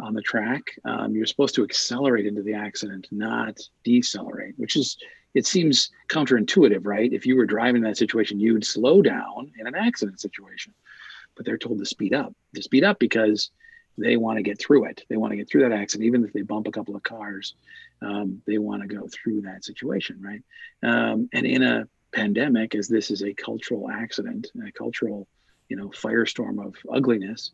on 0.01 0.15
the 0.15 0.23
track, 0.23 0.63
um, 0.85 1.15
you're 1.15 1.27
supposed 1.27 1.55
to 1.55 1.63
accelerate 1.63 2.27
into 2.27 2.43
the 2.43 2.55
accident, 2.55 3.07
not 3.11 3.61
decelerate, 3.85 4.55
which 4.57 4.77
is, 4.77 4.97
it 5.35 5.47
seems 5.47 5.91
counterintuitive, 6.09 6.87
right? 6.87 7.13
If 7.13 7.25
you 7.25 7.37
were 7.37 7.47
driving 7.47 7.83
in 7.83 7.89
that 7.89 7.97
situation, 7.97 8.41
you'd 8.41 8.65
slow 8.65 9.01
down 9.03 9.53
in 9.59 9.67
an 9.67 9.75
accident 9.75 10.21
situation, 10.21 10.75
but 11.37 11.47
they're 11.47 11.59
told 11.59 11.79
to 11.79 11.87
speed 11.87 12.15
up, 12.15 12.35
to 12.55 12.63
speed 12.63 12.85
up 12.85 12.99
because 12.99 13.51
they 13.97 14.17
want 14.17 14.39
to 14.39 14.43
get 14.43 14.59
through 14.59 14.87
it. 14.87 15.05
They 15.09 15.17
want 15.17 15.33
to 15.33 15.37
get 15.37 15.49
through 15.49 15.63
that 15.63 15.73
accident, 15.73 16.07
even 16.07 16.25
if 16.25 16.33
they 16.33 16.43
bump 16.43 16.67
a 16.67 16.73
couple 16.73 16.97
of 16.97 17.03
cars, 17.03 17.55
um, 18.03 18.43
they 18.47 18.59
want 18.59 18.83
to 18.83 18.89
go 18.89 19.07
through 19.09 19.43
that 19.43 19.65
situation, 19.65 20.21
right? 20.21 20.43
Um, 20.83 21.29
and 21.33 21.47
in 21.47 21.63
a 21.63 21.87
pandemic, 22.13 22.75
as 22.75 22.89
this 22.89 23.11
is 23.11 23.23
a 23.23 23.35
cultural 23.35 23.91
accident, 23.91 24.49
a 24.67 24.73
cultural, 24.73 25.29
you 25.69 25.77
know, 25.77 25.89
firestorm 25.89 26.65
of 26.65 26.75
ugliness, 26.93 27.53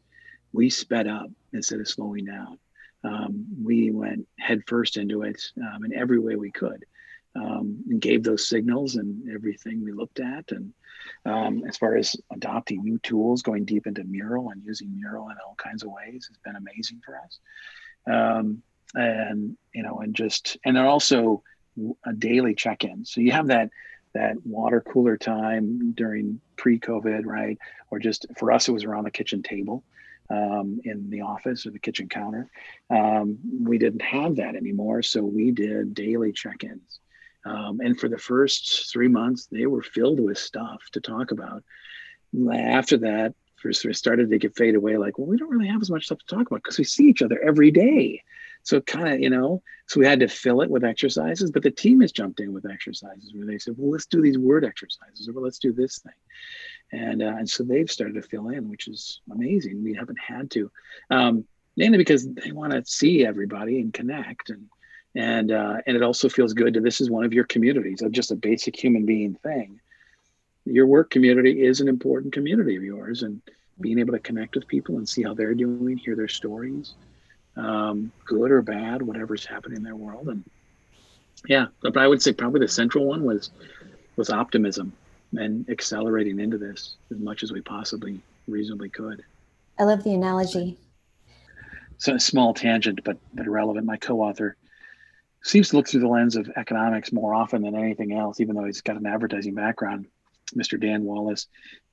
we 0.52 0.70
sped 0.70 1.06
up 1.06 1.30
instead 1.52 1.80
of 1.80 1.88
slowing 1.88 2.24
down. 2.24 2.58
Um, 3.04 3.44
we 3.62 3.90
went 3.90 4.26
headfirst 4.38 4.96
into 4.96 5.22
it 5.22 5.40
um, 5.60 5.84
in 5.84 5.92
every 5.92 6.18
way 6.18 6.36
we 6.36 6.50
could 6.50 6.84
um, 7.36 7.84
and 7.88 8.00
gave 8.00 8.22
those 8.22 8.48
signals 8.48 8.96
and 8.96 9.30
everything 9.30 9.84
we 9.84 9.92
looked 9.92 10.20
at. 10.20 10.50
And 10.50 10.72
um, 11.24 11.64
as 11.68 11.76
far 11.76 11.96
as 11.96 12.16
adopting 12.32 12.82
new 12.82 12.98
tools, 12.98 13.42
going 13.42 13.64
deep 13.64 13.86
into 13.86 14.04
Mural 14.04 14.50
and 14.50 14.62
using 14.64 14.94
Mural 14.96 15.28
in 15.28 15.36
all 15.46 15.54
kinds 15.56 15.82
of 15.82 15.90
ways 15.90 16.28
has 16.28 16.38
been 16.44 16.56
amazing 16.56 17.00
for 17.04 17.18
us. 17.18 17.38
Um, 18.06 18.62
and, 18.94 19.56
you 19.74 19.82
know, 19.82 19.98
and 19.98 20.14
just, 20.14 20.56
and 20.64 20.76
then 20.76 20.84
also 20.84 21.42
a 22.04 22.12
daily 22.12 22.54
check 22.54 22.84
in. 22.84 23.04
So 23.04 23.20
you 23.20 23.32
have 23.32 23.48
that 23.48 23.70
that 24.14 24.36
water 24.46 24.80
cooler 24.80 25.18
time 25.18 25.92
during 25.92 26.40
pre-COVID, 26.56 27.26
right? 27.26 27.58
Or 27.90 27.98
just 27.98 28.24
for 28.38 28.50
us, 28.50 28.66
it 28.66 28.72
was 28.72 28.84
around 28.84 29.04
the 29.04 29.10
kitchen 29.10 29.42
table 29.42 29.84
um, 30.30 30.80
in 30.84 31.10
the 31.10 31.20
office 31.20 31.66
or 31.66 31.70
the 31.70 31.78
kitchen 31.78 32.08
counter. 32.08 32.48
Um, 32.88 33.36
we 33.62 33.76
didn't 33.76 34.00
have 34.00 34.36
that 34.36 34.56
anymore, 34.56 35.02
so 35.02 35.22
we 35.22 35.50
did 35.50 35.92
daily 35.92 36.32
check-ins 36.32 37.00
Um, 37.46 37.80
and 37.80 37.98
for 37.98 38.08
the 38.08 38.18
first 38.18 38.90
three 38.92 39.08
months, 39.08 39.46
they 39.46 39.66
were 39.66 39.82
filled 39.82 40.18
with 40.18 40.36
stuff 40.36 40.82
to 40.92 41.00
talk 41.00 41.30
about. 41.30 41.62
After 42.52 42.96
that, 42.98 43.34
first 43.54 43.84
we 43.84 43.92
started 43.92 44.30
to 44.30 44.38
get 44.38 44.56
fade 44.56 44.74
away. 44.74 44.96
Like, 44.96 45.16
well, 45.16 45.28
we 45.28 45.36
don't 45.36 45.50
really 45.50 45.68
have 45.68 45.80
as 45.80 45.90
much 45.90 46.06
stuff 46.06 46.18
to 46.18 46.34
talk 46.34 46.46
about 46.48 46.62
because 46.62 46.78
we 46.78 46.84
see 46.84 47.04
each 47.04 47.22
other 47.22 47.40
every 47.40 47.70
day. 47.70 48.22
So 48.64 48.80
kind 48.80 49.08
of, 49.08 49.20
you 49.20 49.30
know, 49.30 49.62
so 49.86 50.00
we 50.00 50.06
had 50.06 50.18
to 50.20 50.28
fill 50.28 50.60
it 50.60 50.70
with 50.70 50.84
exercises. 50.84 51.52
But 51.52 51.62
the 51.62 51.70
team 51.70 52.00
has 52.00 52.10
jumped 52.10 52.40
in 52.40 52.52
with 52.52 52.68
exercises 52.68 53.32
where 53.32 53.46
they 53.46 53.58
said, 53.58 53.74
well, 53.78 53.92
let's 53.92 54.06
do 54.06 54.20
these 54.20 54.38
word 54.38 54.64
exercises, 54.64 55.28
or 55.28 55.32
well, 55.32 55.44
let's 55.44 55.60
do 55.60 55.72
this 55.72 56.00
thing. 56.00 56.12
And 56.92 57.22
uh, 57.22 57.36
and 57.38 57.48
so 57.48 57.62
they've 57.62 57.90
started 57.90 58.14
to 58.14 58.28
fill 58.28 58.48
in, 58.48 58.68
which 58.68 58.88
is 58.88 59.20
amazing. 59.30 59.84
We 59.84 59.94
haven't 59.94 60.18
had 60.18 60.50
to, 60.52 60.70
um, 61.10 61.44
mainly 61.76 61.98
because 61.98 62.28
they 62.28 62.50
want 62.50 62.72
to 62.72 62.84
see 62.84 63.24
everybody 63.24 63.80
and 63.80 63.94
connect 63.94 64.50
and 64.50 64.66
and 65.16 65.50
uh, 65.50 65.78
and 65.86 65.96
it 65.96 66.02
also 66.02 66.28
feels 66.28 66.52
good 66.52 66.74
to 66.74 66.80
this 66.80 67.00
is 67.00 67.10
one 67.10 67.24
of 67.24 67.32
your 67.32 67.44
communities 67.44 68.02
of 68.02 68.12
just 68.12 68.30
a 68.30 68.36
basic 68.36 68.76
human 68.76 69.06
being 69.06 69.34
thing. 69.34 69.80
Your 70.64 70.86
work 70.86 71.10
community 71.10 71.62
is 71.64 71.80
an 71.80 71.88
important 71.88 72.32
community 72.32 72.76
of 72.76 72.82
yours 72.82 73.22
and 73.22 73.40
being 73.80 73.98
able 73.98 74.12
to 74.12 74.18
connect 74.18 74.54
with 74.54 74.68
people 74.68 74.96
and 74.98 75.08
see 75.08 75.22
how 75.22 75.34
they're 75.34 75.54
doing 75.54 75.96
hear 75.96 76.16
their 76.16 76.28
stories 76.28 76.94
um, 77.56 78.12
good 78.24 78.50
or 78.50 78.62
bad 78.62 79.02
whatever's 79.02 79.46
happening 79.46 79.78
in 79.78 79.82
their 79.82 79.96
world. 79.96 80.28
And 80.28 80.44
yeah 81.48 81.66
but 81.82 81.96
i 81.96 82.06
would 82.06 82.22
say 82.22 82.32
probably 82.32 82.60
the 82.60 82.68
central 82.68 83.04
one 83.04 83.24
was 83.24 83.50
was 84.16 84.30
optimism 84.30 84.92
and 85.36 85.68
accelerating 85.68 86.40
into 86.40 86.56
this 86.56 86.96
as 87.10 87.18
much 87.18 87.42
as 87.42 87.52
we 87.52 87.60
possibly 87.60 88.20
reasonably 88.48 88.88
could. 88.88 89.22
I 89.78 89.84
love 89.84 90.04
the 90.04 90.14
analogy. 90.14 90.78
So 91.98 92.14
a 92.14 92.20
small 92.20 92.54
tangent 92.54 93.02
but 93.04 93.18
but 93.34 93.48
relevant. 93.48 93.86
My 93.86 93.96
co-author 93.96 94.56
seems 95.46 95.70
to 95.70 95.76
look 95.76 95.88
through 95.88 96.00
the 96.00 96.08
lens 96.08 96.36
of 96.36 96.50
economics 96.56 97.12
more 97.12 97.34
often 97.34 97.62
than 97.62 97.74
anything 97.74 98.12
else, 98.12 98.40
even 98.40 98.56
though 98.56 98.64
he's 98.64 98.80
got 98.80 98.96
an 98.96 99.06
advertising 99.06 99.54
background. 99.54 100.06
Mr. 100.56 100.80
Dan 100.80 101.04
Wallace, 101.04 101.46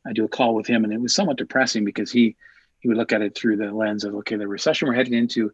I 0.06 0.14
do 0.14 0.26
a 0.26 0.30
call 0.30 0.56
with 0.56 0.68
him, 0.68 0.84
and 0.84 0.94
it 0.94 1.02
was 1.02 1.16
somewhat 1.16 1.38
depressing 1.38 1.86
because 1.86 2.12
he 2.12 2.36
he 2.80 2.90
would 2.90 2.98
look 2.98 3.14
at 3.14 3.22
it 3.22 3.36
through 3.36 3.58
the 3.58 3.72
lens 3.72 4.04
of 4.04 4.14
okay, 4.16 4.36
the 4.36 4.48
recession 4.48 4.88
we're 4.88 4.94
heading 4.94 5.14
into. 5.14 5.52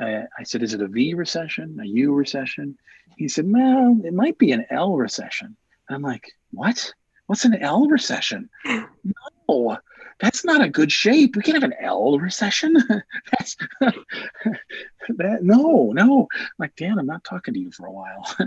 Uh, 0.00 0.22
I 0.36 0.42
said, 0.42 0.62
is 0.62 0.74
it 0.74 0.82
a 0.82 0.88
V 0.88 1.14
recession, 1.14 1.78
a 1.80 1.86
U 1.86 2.12
recession? 2.12 2.76
He 3.16 3.28
said, 3.28 3.44
well, 3.46 3.96
it 4.04 4.12
might 4.12 4.36
be 4.38 4.50
an 4.50 4.66
L 4.70 4.96
recession. 4.96 5.56
And 5.88 5.94
I'm 5.94 6.02
like, 6.02 6.32
what? 6.50 6.92
What's 7.26 7.44
an 7.44 7.54
L 7.62 7.86
recession? 7.86 8.50
no, 8.64 9.78
that's 10.20 10.44
not 10.44 10.62
a 10.62 10.68
good 10.68 10.92
shape. 10.92 11.36
We 11.36 11.42
can't 11.42 11.60
have 11.62 11.70
an 11.70 11.76
L 11.80 12.18
recession. 12.18 12.74
that's 13.38 13.56
that. 13.80 15.38
No, 15.42 15.92
no. 15.92 16.28
I'm 16.32 16.50
like, 16.58 16.76
Dan, 16.76 16.98
I'm 16.98 17.06
not 17.06 17.24
talking 17.24 17.54
to 17.54 17.60
you 17.60 17.70
for 17.72 17.86
a 17.86 17.92
while. 17.92 18.36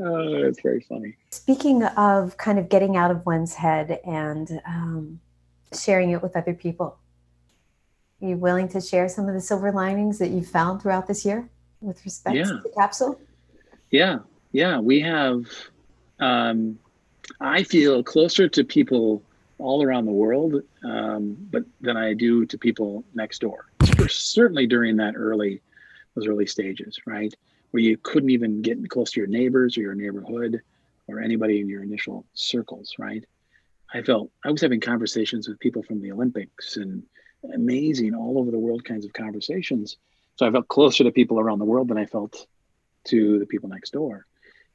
oh, 0.00 0.42
it's 0.44 0.60
very 0.62 0.84
funny. 0.88 1.16
Speaking 1.30 1.84
of 1.84 2.36
kind 2.36 2.58
of 2.58 2.68
getting 2.68 2.96
out 2.96 3.10
of 3.10 3.24
one's 3.26 3.54
head 3.54 4.00
and 4.04 4.60
um, 4.66 5.20
sharing 5.72 6.10
it 6.10 6.22
with 6.22 6.36
other 6.36 6.54
people, 6.54 6.98
are 8.20 8.28
you 8.28 8.36
willing 8.36 8.68
to 8.68 8.80
share 8.80 9.08
some 9.08 9.28
of 9.28 9.34
the 9.34 9.40
silver 9.40 9.70
linings 9.72 10.18
that 10.18 10.30
you 10.30 10.42
found 10.42 10.82
throughout 10.82 11.06
this 11.06 11.24
year 11.24 11.48
with 11.80 12.04
respect 12.04 12.36
yeah. 12.36 12.44
to 12.44 12.60
the 12.62 12.72
capsule? 12.76 13.20
Yeah, 13.90 14.18
yeah. 14.52 14.78
We 14.78 15.00
have. 15.00 15.46
Um, 16.20 16.80
I 17.40 17.62
feel 17.62 18.02
closer 18.02 18.48
to 18.48 18.64
people 18.64 19.22
all 19.58 19.82
around 19.82 20.06
the 20.06 20.12
world, 20.12 20.62
um, 20.84 21.36
but 21.50 21.64
than 21.80 21.96
I 21.96 22.14
do 22.14 22.46
to 22.46 22.58
people 22.58 23.04
next 23.14 23.40
door. 23.40 23.66
Certainly 24.08 24.68
during 24.68 24.96
that 24.96 25.14
early, 25.16 25.60
those 26.14 26.26
early 26.26 26.46
stages, 26.46 26.98
right, 27.06 27.34
where 27.70 27.82
you 27.82 27.96
couldn't 27.96 28.30
even 28.30 28.62
get 28.62 28.88
close 28.88 29.10
to 29.12 29.20
your 29.20 29.28
neighbors 29.28 29.76
or 29.76 29.82
your 29.82 29.94
neighborhood 29.94 30.62
or 31.06 31.20
anybody 31.20 31.60
in 31.60 31.68
your 31.68 31.82
initial 31.82 32.24
circles, 32.34 32.94
right. 32.98 33.24
I 33.92 34.02
felt 34.02 34.30
I 34.44 34.50
was 34.50 34.60
having 34.60 34.80
conversations 34.80 35.48
with 35.48 35.58
people 35.58 35.82
from 35.82 36.00
the 36.00 36.12
Olympics 36.12 36.76
and 36.76 37.02
amazing 37.54 38.14
all 38.14 38.38
over 38.38 38.50
the 38.50 38.58
world 38.58 38.84
kinds 38.84 39.04
of 39.04 39.12
conversations. 39.12 39.96
So 40.36 40.46
I 40.46 40.50
felt 40.50 40.68
closer 40.68 41.04
to 41.04 41.10
people 41.10 41.40
around 41.40 41.58
the 41.58 41.64
world 41.64 41.88
than 41.88 41.98
I 41.98 42.06
felt 42.06 42.46
to 43.04 43.38
the 43.38 43.46
people 43.46 43.68
next 43.68 43.92
door, 43.92 44.26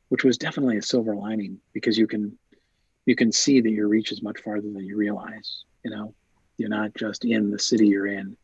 which 0.10 0.24
was 0.24 0.38
definitely 0.38 0.78
a 0.78 0.82
silver 0.82 1.16
lining 1.16 1.60
because 1.74 1.98
you 1.98 2.08
can 2.08 2.38
you 3.06 3.16
can 3.16 3.32
see 3.32 3.62
that 3.62 3.70
your 3.70 3.88
reach 3.88 4.12
is 4.12 4.22
much 4.22 4.40
farther 4.42 4.70
than 4.70 4.86
you 4.86 4.96
realize. 4.98 5.64
You 5.84 5.92
know, 5.92 6.14
you're 6.58 6.70
not 6.70 6.94
just 6.96 7.26
in 7.26 7.52
the 7.52 7.60
city 7.60 7.88
you're 7.88 8.08
in. 8.08 8.38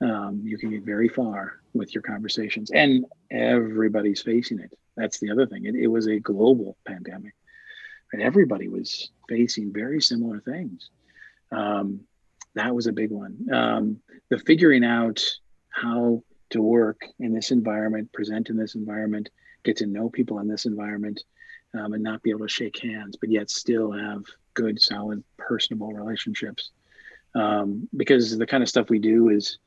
Um, 0.00 0.40
you 0.44 0.56
can 0.56 0.70
get 0.70 0.82
very 0.82 1.08
far 1.08 1.60
with 1.74 1.94
your 1.94 2.02
conversations, 2.02 2.70
and 2.70 3.04
everybody's 3.30 4.22
facing 4.22 4.58
it. 4.60 4.72
That's 4.96 5.18
the 5.20 5.30
other 5.30 5.46
thing. 5.46 5.66
It, 5.66 5.74
it 5.74 5.88
was 5.88 6.06
a 6.06 6.18
global 6.18 6.76
pandemic, 6.86 7.34
and 8.12 8.22
everybody 8.22 8.68
was 8.68 9.10
facing 9.28 9.72
very 9.72 10.00
similar 10.00 10.40
things. 10.40 10.88
Um, 11.52 12.00
that 12.54 12.74
was 12.74 12.86
a 12.86 12.92
big 12.92 13.10
one. 13.10 13.46
Um, 13.52 14.00
the 14.30 14.38
figuring 14.38 14.84
out 14.84 15.22
how 15.68 16.22
to 16.50 16.62
work 16.62 17.06
in 17.18 17.32
this 17.32 17.50
environment, 17.50 18.12
present 18.12 18.50
in 18.50 18.56
this 18.56 18.74
environment, 18.74 19.28
get 19.64 19.76
to 19.76 19.86
know 19.86 20.08
people 20.08 20.38
in 20.40 20.48
this 20.48 20.64
environment, 20.64 21.22
um, 21.74 21.92
and 21.92 22.02
not 22.02 22.22
be 22.22 22.30
able 22.30 22.46
to 22.46 22.48
shake 22.48 22.82
hands, 22.82 23.16
but 23.16 23.30
yet 23.30 23.50
still 23.50 23.92
have 23.92 24.24
good, 24.54 24.80
solid, 24.80 25.22
personable 25.36 25.92
relationships. 25.92 26.70
Um, 27.34 27.88
because 27.96 28.36
the 28.36 28.46
kind 28.46 28.62
of 28.62 28.68
stuff 28.68 28.90
we 28.90 28.98
do 28.98 29.28
is 29.28 29.58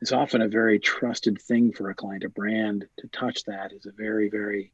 is 0.00 0.12
often 0.12 0.42
a 0.42 0.48
very 0.48 0.78
trusted 0.78 1.40
thing 1.40 1.72
for 1.72 1.88
a 1.88 1.94
client. 1.94 2.24
A 2.24 2.28
brand 2.28 2.86
to 2.98 3.08
touch 3.08 3.44
that 3.44 3.72
is 3.72 3.86
a 3.86 3.92
very, 3.92 4.28
very 4.28 4.72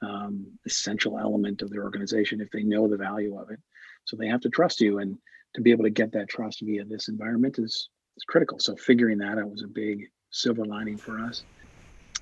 um, 0.00 0.46
essential 0.64 1.18
element 1.18 1.62
of 1.62 1.70
their 1.70 1.82
organization 1.82 2.40
if 2.40 2.50
they 2.50 2.62
know 2.62 2.88
the 2.88 2.96
value 2.96 3.38
of 3.38 3.50
it. 3.50 3.58
So 4.04 4.16
they 4.16 4.28
have 4.28 4.40
to 4.42 4.48
trust 4.48 4.80
you, 4.80 4.98
and 4.98 5.18
to 5.54 5.60
be 5.60 5.72
able 5.72 5.84
to 5.84 5.90
get 5.90 6.12
that 6.12 6.28
trust 6.28 6.60
via 6.62 6.84
this 6.84 7.08
environment 7.08 7.58
is 7.58 7.88
is 8.16 8.24
critical. 8.24 8.58
So 8.58 8.76
figuring 8.76 9.18
that 9.18 9.38
out 9.38 9.50
was 9.50 9.62
a 9.62 9.68
big 9.68 10.10
silver 10.30 10.64
lining 10.64 10.96
for 10.96 11.18
us. 11.18 11.42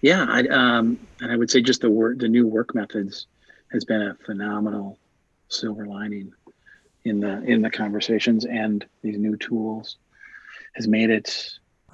Yeah, 0.03 0.27
I, 0.29 0.47
um, 0.47 0.99
and 1.21 1.31
I 1.31 1.37
would 1.37 1.51
say 1.51 1.61
just 1.61 1.83
the 1.83 1.91
work, 1.91 2.19
the 2.19 2.29
new 2.29 2.47
work 2.47 2.75
methods 2.75 3.27
has 3.73 3.85
been 3.85 4.03
a 4.03 4.15
phenomenal 4.27 4.99
silver 5.49 5.87
lining 5.87 6.33
in 7.05 7.21
the 7.21 7.43
in 7.45 7.63
the 7.63 7.71
conversations 7.71 8.45
and 8.45 8.87
these 9.03 9.19
new 9.19 9.37
tools 9.37 9.97
has 10.75 10.87
made 10.87 11.11
it 11.11 11.51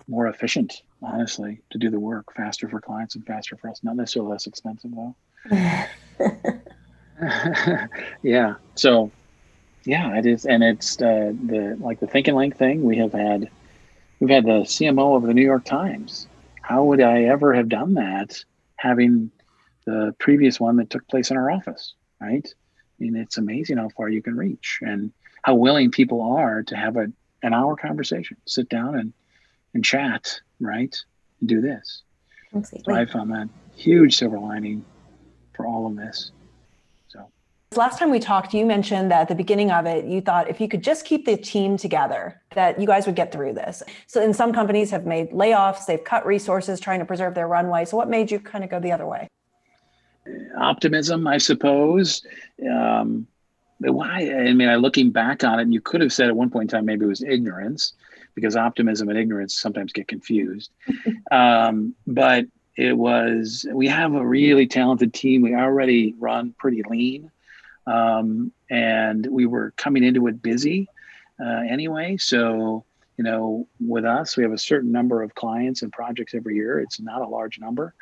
more 0.09 0.26
efficient 0.28 0.83
honestly 1.02 1.61
to 1.71 1.78
do 1.78 1.90
the 1.90 2.00
work. 2.00 2.33
Faster 2.35 2.68
for 2.68 2.80
clients 2.80 3.14
and 3.14 3.26
faster 3.26 3.56
for 3.56 3.71
us. 3.71 3.80
Not 3.83 3.97
necessarily 3.97 4.33
less 4.33 4.47
expensive 4.47 4.90
though. 4.95 5.16
Yeah. 8.23 8.54
So 8.75 9.11
yeah 9.85 10.18
it 10.18 10.26
is 10.26 10.45
and 10.45 10.64
it's 10.64 11.00
uh, 11.00 11.33
the 11.47 11.76
like 11.80 12.00
the 12.00 12.06
think 12.06 12.28
and 12.28 12.37
link 12.37 12.56
thing. 12.56 12.83
We 12.83 12.97
have 12.99 13.12
had 13.12 13.49
we've 14.21 14.30
had 14.30 14.45
the 14.45 14.62
cmo 14.62 15.16
of 15.16 15.23
the 15.23 15.35
new 15.35 15.45
york 15.45 15.64
times. 15.64 16.26
How 16.61 16.85
would 16.85 17.00
i 17.00 17.25
ever 17.25 17.54
have 17.54 17.68
done 17.68 17.95
that 17.95 18.45
having 18.76 19.30
the 19.87 20.14
previous 20.19 20.61
one 20.61 20.76
that 20.76 20.90
took 20.90 21.07
place 21.09 21.31
in 21.31 21.37
our 21.37 21.50
office, 21.50 21.95
right? 22.21 22.47
I 22.47 23.02
mean, 23.02 23.16
it's 23.16 23.38
amazing 23.38 23.78
how 23.78 23.88
far 23.90 24.09
you 24.09 24.21
can 24.21 24.37
reach 24.37 24.81
and 24.83 25.12
how 25.43 25.55
willing 25.55 25.90
people 25.90 26.21
are 26.21 26.62
to 26.64 26.76
have 26.76 26.97
a, 26.97 27.07
an 27.43 27.55
hour 27.55 27.76
conversation, 27.76 28.37
sit 28.47 28.69
down 28.69 28.99
and, 28.99 29.12
and 29.75 29.85
chat, 29.85 30.40
right? 30.61 30.95
And 31.40 31.49
do 31.49 31.61
this. 31.61 32.02
So 32.64 32.93
I 32.93 33.05
found 33.07 33.31
that 33.33 33.49
huge 33.76 34.16
silver 34.16 34.38
lining 34.38 34.85
for 35.55 35.66
all 35.66 35.87
of 35.87 35.97
this. 35.97 36.31
So 37.09 37.31
last 37.76 37.99
time 37.99 38.11
we 38.11 38.19
talked, 38.19 38.55
you 38.55 38.64
mentioned 38.64 39.11
that 39.11 39.23
at 39.23 39.28
the 39.28 39.35
beginning 39.35 39.71
of 39.71 39.87
it, 39.87 40.07
you 40.07 40.21
thought 40.21 40.49
if 40.49 40.61
you 40.61 40.69
could 40.69 40.83
just 40.83 41.05
keep 41.05 41.26
the 41.26 41.37
team 41.37 41.76
together, 41.76 42.40
that 42.55 42.81
you 42.81 42.87
guys 42.87 43.07
would 43.07 43.16
get 43.16 43.31
through 43.31 43.52
this. 43.52 43.83
So 44.07 44.23
in 44.23 44.33
some 44.33 44.52
companies 44.52 44.90
have 44.90 45.05
made 45.05 45.31
layoffs, 45.31 45.87
they've 45.87 46.02
cut 46.02 46.25
resources 46.25 46.81
trying 46.81 47.00
to 47.00 47.05
preserve 47.05 47.35
their 47.35 47.47
runway. 47.47 47.85
So 47.85 47.97
what 47.97 48.09
made 48.09 48.31
you 48.31 48.40
kind 48.40 48.64
of 48.64 48.71
go 48.71 48.81
the 48.81 48.93
other 48.93 49.07
way? 49.07 49.28
Optimism, 50.59 51.26
I 51.26 51.38
suppose. 51.38 52.25
Um, 52.68 53.26
why? 53.78 54.33
I 54.33 54.52
mean, 54.52 54.68
I 54.68 54.76
looking 54.76 55.11
back 55.11 55.45
on 55.45 55.61
it, 55.61 55.68
you 55.68 55.80
could 55.80 56.00
have 56.00 56.12
said 56.12 56.28
at 56.28 56.37
one 56.37 56.50
point 56.50 56.73
in 56.73 56.78
time 56.78 56.87
maybe 56.87 57.04
it 57.04 57.09
was 57.09 57.23
ignorance, 57.23 57.92
because 58.35 58.56
optimism 58.56 59.09
and 59.09 59.18
ignorance 59.18 59.56
sometimes 59.56 59.92
get 59.92 60.09
confused. 60.09 60.71
um, 61.33 61.95
but 62.06 62.47
it 62.76 62.97
was 62.97 63.66
we 63.73 63.88
have 63.88 64.14
a 64.14 64.25
really 64.25 64.66
talented 64.66 65.12
team. 65.12 65.42
We 65.42 65.54
already 65.54 66.14
run 66.18 66.54
pretty 66.59 66.83
lean, 66.88 67.30
um, 67.87 68.52
and 68.71 69.26
we 69.26 69.47
were 69.47 69.73
coming 69.76 70.04
into 70.04 70.26
it 70.28 70.42
busy 70.42 70.88
uh, 71.40 71.62
anyway. 71.68 72.16
So 72.18 72.85
you 73.16 73.25
know, 73.25 73.66
with 73.80 74.04
us, 74.04 74.37
we 74.37 74.42
have 74.42 74.52
a 74.52 74.59
certain 74.59 74.92
number 74.92 75.23
of 75.23 75.35
clients 75.35 75.83
and 75.83 75.90
projects 75.90 76.35
every 76.35 76.54
year. 76.54 76.78
It's 76.78 77.00
not 77.00 77.23
a 77.23 77.26
large 77.26 77.59
number. 77.59 77.95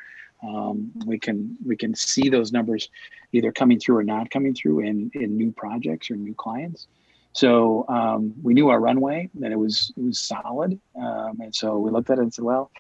Um, 0.45 0.93
we 1.07 1.19
can 1.19 1.57
we 1.65 1.77
can 1.77 1.95
see 1.95 2.29
those 2.29 2.53
numbers 2.53 2.89
either 3.33 3.53
coming 3.53 3.79
through 3.79 3.97
or 3.99 4.05
not 4.05 4.31
coming 4.31 4.55
through 4.55 4.81
in 4.81 5.11
in 5.15 5.37
new 5.37 5.53
projects 5.53 6.11
or 6.11 6.17
new 6.17 6.35
clients. 6.35 6.87
So 7.33 7.85
um, 7.89 8.35
we 8.43 8.55
knew 8.55 8.69
our 8.69 8.79
runway 8.79 9.31
that 9.41 9.51
it 9.51 9.59
was 9.59 9.93
it 9.97 10.03
was 10.03 10.21
solid, 10.21 10.79
um, 10.97 11.41
and 11.41 11.55
so 11.55 11.79
we 11.79 11.91
looked 11.91 12.11
at 12.11 12.19
it 12.19 12.23
and 12.23 12.35
said, 12.35 12.45
well, 12.45 12.71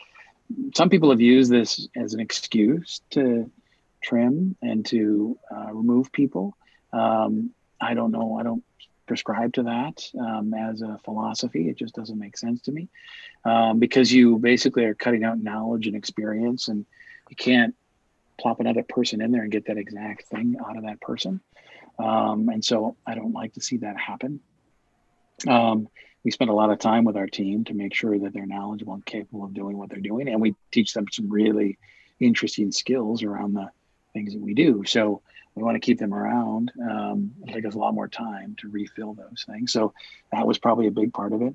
some 0.74 0.88
people 0.90 1.10
have 1.10 1.20
used 1.20 1.50
this 1.50 1.88
as 1.96 2.14
an 2.14 2.20
excuse 2.20 3.00
to 3.10 3.50
trim 4.02 4.56
and 4.62 4.84
to 4.86 5.38
uh, 5.50 5.72
remove 5.72 6.12
people. 6.12 6.56
Um, 6.92 7.50
I 7.80 7.94
don't 7.94 8.12
know. 8.12 8.38
I 8.38 8.42
don't 8.42 8.62
prescribe 9.06 9.52
to 9.54 9.64
that 9.64 10.08
um, 10.18 10.54
as 10.54 10.82
a 10.82 10.98
philosophy. 11.04 11.68
It 11.68 11.76
just 11.76 11.94
doesn't 11.94 12.18
make 12.18 12.36
sense 12.36 12.62
to 12.62 12.72
me 12.72 12.88
um, 13.44 13.78
because 13.78 14.12
you 14.12 14.38
basically 14.38 14.84
are 14.84 14.94
cutting 14.94 15.24
out 15.24 15.42
knowledge 15.42 15.86
and 15.86 15.96
experience, 15.96 16.68
and 16.68 16.86
you 17.28 17.36
can't 17.36 17.74
plop 18.38 18.60
another 18.60 18.82
person 18.82 19.20
in 19.20 19.30
there 19.30 19.42
and 19.42 19.52
get 19.52 19.66
that 19.66 19.78
exact 19.78 20.26
thing 20.26 20.56
out 20.66 20.76
of 20.76 20.84
that 20.84 21.00
person. 21.00 21.40
Um, 21.98 22.48
and 22.48 22.64
so 22.64 22.96
I 23.06 23.14
don't 23.14 23.32
like 23.32 23.54
to 23.54 23.60
see 23.60 23.78
that 23.78 23.96
happen. 23.98 24.40
Um, 25.46 25.88
we 26.24 26.30
spend 26.30 26.50
a 26.50 26.54
lot 26.54 26.70
of 26.70 26.78
time 26.78 27.04
with 27.04 27.16
our 27.16 27.26
team 27.26 27.64
to 27.64 27.74
make 27.74 27.94
sure 27.94 28.18
that 28.18 28.32
they're 28.32 28.46
knowledgeable 28.46 28.94
and 28.94 29.04
capable 29.04 29.44
of 29.44 29.52
doing 29.52 29.76
what 29.76 29.90
they're 29.90 30.00
doing, 30.00 30.28
and 30.28 30.40
we 30.40 30.54
teach 30.72 30.94
them 30.94 31.06
some 31.10 31.28
really 31.28 31.78
interesting 32.18 32.72
skills 32.72 33.22
around 33.22 33.54
the 33.54 33.68
things 34.12 34.32
that 34.32 34.40
we 34.40 34.54
do. 34.54 34.84
So 34.84 35.20
we 35.54 35.62
want 35.62 35.76
to 35.76 35.80
keep 35.80 35.98
them 35.98 36.14
around. 36.14 36.72
Um, 36.80 37.32
it 37.46 37.52
takes 37.52 37.66
us 37.66 37.74
a 37.74 37.78
lot 37.78 37.94
more 37.94 38.08
time 38.08 38.56
to 38.60 38.68
refill 38.68 39.14
those 39.14 39.44
things. 39.46 39.72
So 39.72 39.92
that 40.32 40.46
was 40.46 40.58
probably 40.58 40.86
a 40.86 40.92
big 40.92 41.12
part 41.12 41.32
of 41.32 41.42
it. 41.42 41.54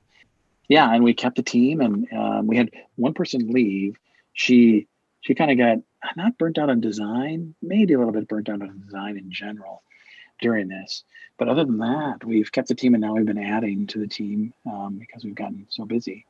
Yeah, 0.67 0.93
and 0.93 1.03
we 1.03 1.13
kept 1.13 1.35
the 1.35 1.43
team, 1.43 1.81
and 1.81 2.07
um, 2.13 2.47
we 2.47 2.55
had 2.55 2.69
one 2.95 3.13
person 3.13 3.51
leave. 3.51 3.97
She 4.33 4.87
she 5.21 5.35
kind 5.35 5.51
of 5.51 5.57
got 5.57 5.77
not 6.15 6.37
burnt 6.37 6.57
out 6.57 6.69
on 6.69 6.81
design, 6.81 7.55
maybe 7.61 7.93
a 7.93 7.97
little 7.97 8.13
bit 8.13 8.27
burnt 8.27 8.49
out 8.49 8.61
on 8.61 8.81
design 8.85 9.17
in 9.17 9.31
general 9.31 9.83
during 10.41 10.67
this. 10.67 11.03
But 11.37 11.49
other 11.49 11.65
than 11.65 11.77
that, 11.79 12.23
we've 12.25 12.51
kept 12.51 12.67
the 12.67 12.75
team, 12.75 12.93
and 12.93 13.01
now 13.01 13.13
we've 13.13 13.25
been 13.25 13.37
adding 13.37 13.87
to 13.87 13.99
the 13.99 14.07
team 14.07 14.53
um, 14.65 14.97
because 14.99 15.23
we've 15.23 15.35
gotten 15.35 15.67
so 15.69 15.85
busy, 15.85 16.25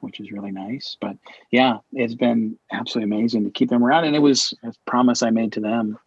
which 0.00 0.20
is 0.20 0.32
really 0.32 0.50
nice. 0.50 0.96
But 1.00 1.16
yeah, 1.50 1.78
it's 1.92 2.14
been 2.14 2.58
absolutely 2.72 3.14
amazing 3.14 3.44
to 3.44 3.50
keep 3.50 3.70
them 3.70 3.84
around, 3.84 4.04
and 4.04 4.16
it 4.16 4.20
was 4.20 4.54
a 4.62 4.72
promise 4.86 5.22
I 5.22 5.30
made 5.30 5.52
to 5.52 5.60
them 5.60 5.98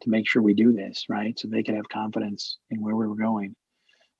to 0.00 0.10
make 0.10 0.28
sure 0.28 0.42
we 0.42 0.54
do 0.54 0.72
this 0.72 1.06
right, 1.08 1.38
so 1.38 1.48
they 1.48 1.62
could 1.62 1.74
have 1.74 1.88
confidence 1.88 2.56
in 2.70 2.80
where 2.80 2.94
we 2.94 3.06
were 3.06 3.16
going 3.16 3.56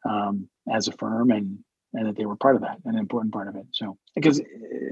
um, 0.08 0.48
as 0.72 0.88
a 0.88 0.92
firm, 0.92 1.30
and 1.30 1.58
and 1.94 2.06
that 2.06 2.16
they 2.16 2.26
were 2.26 2.36
part 2.36 2.54
of 2.54 2.62
that, 2.62 2.78
an 2.84 2.96
important 2.96 3.32
part 3.32 3.48
of 3.48 3.56
it. 3.56 3.66
So 3.72 3.96
because 4.14 4.40
eh, 4.40 4.44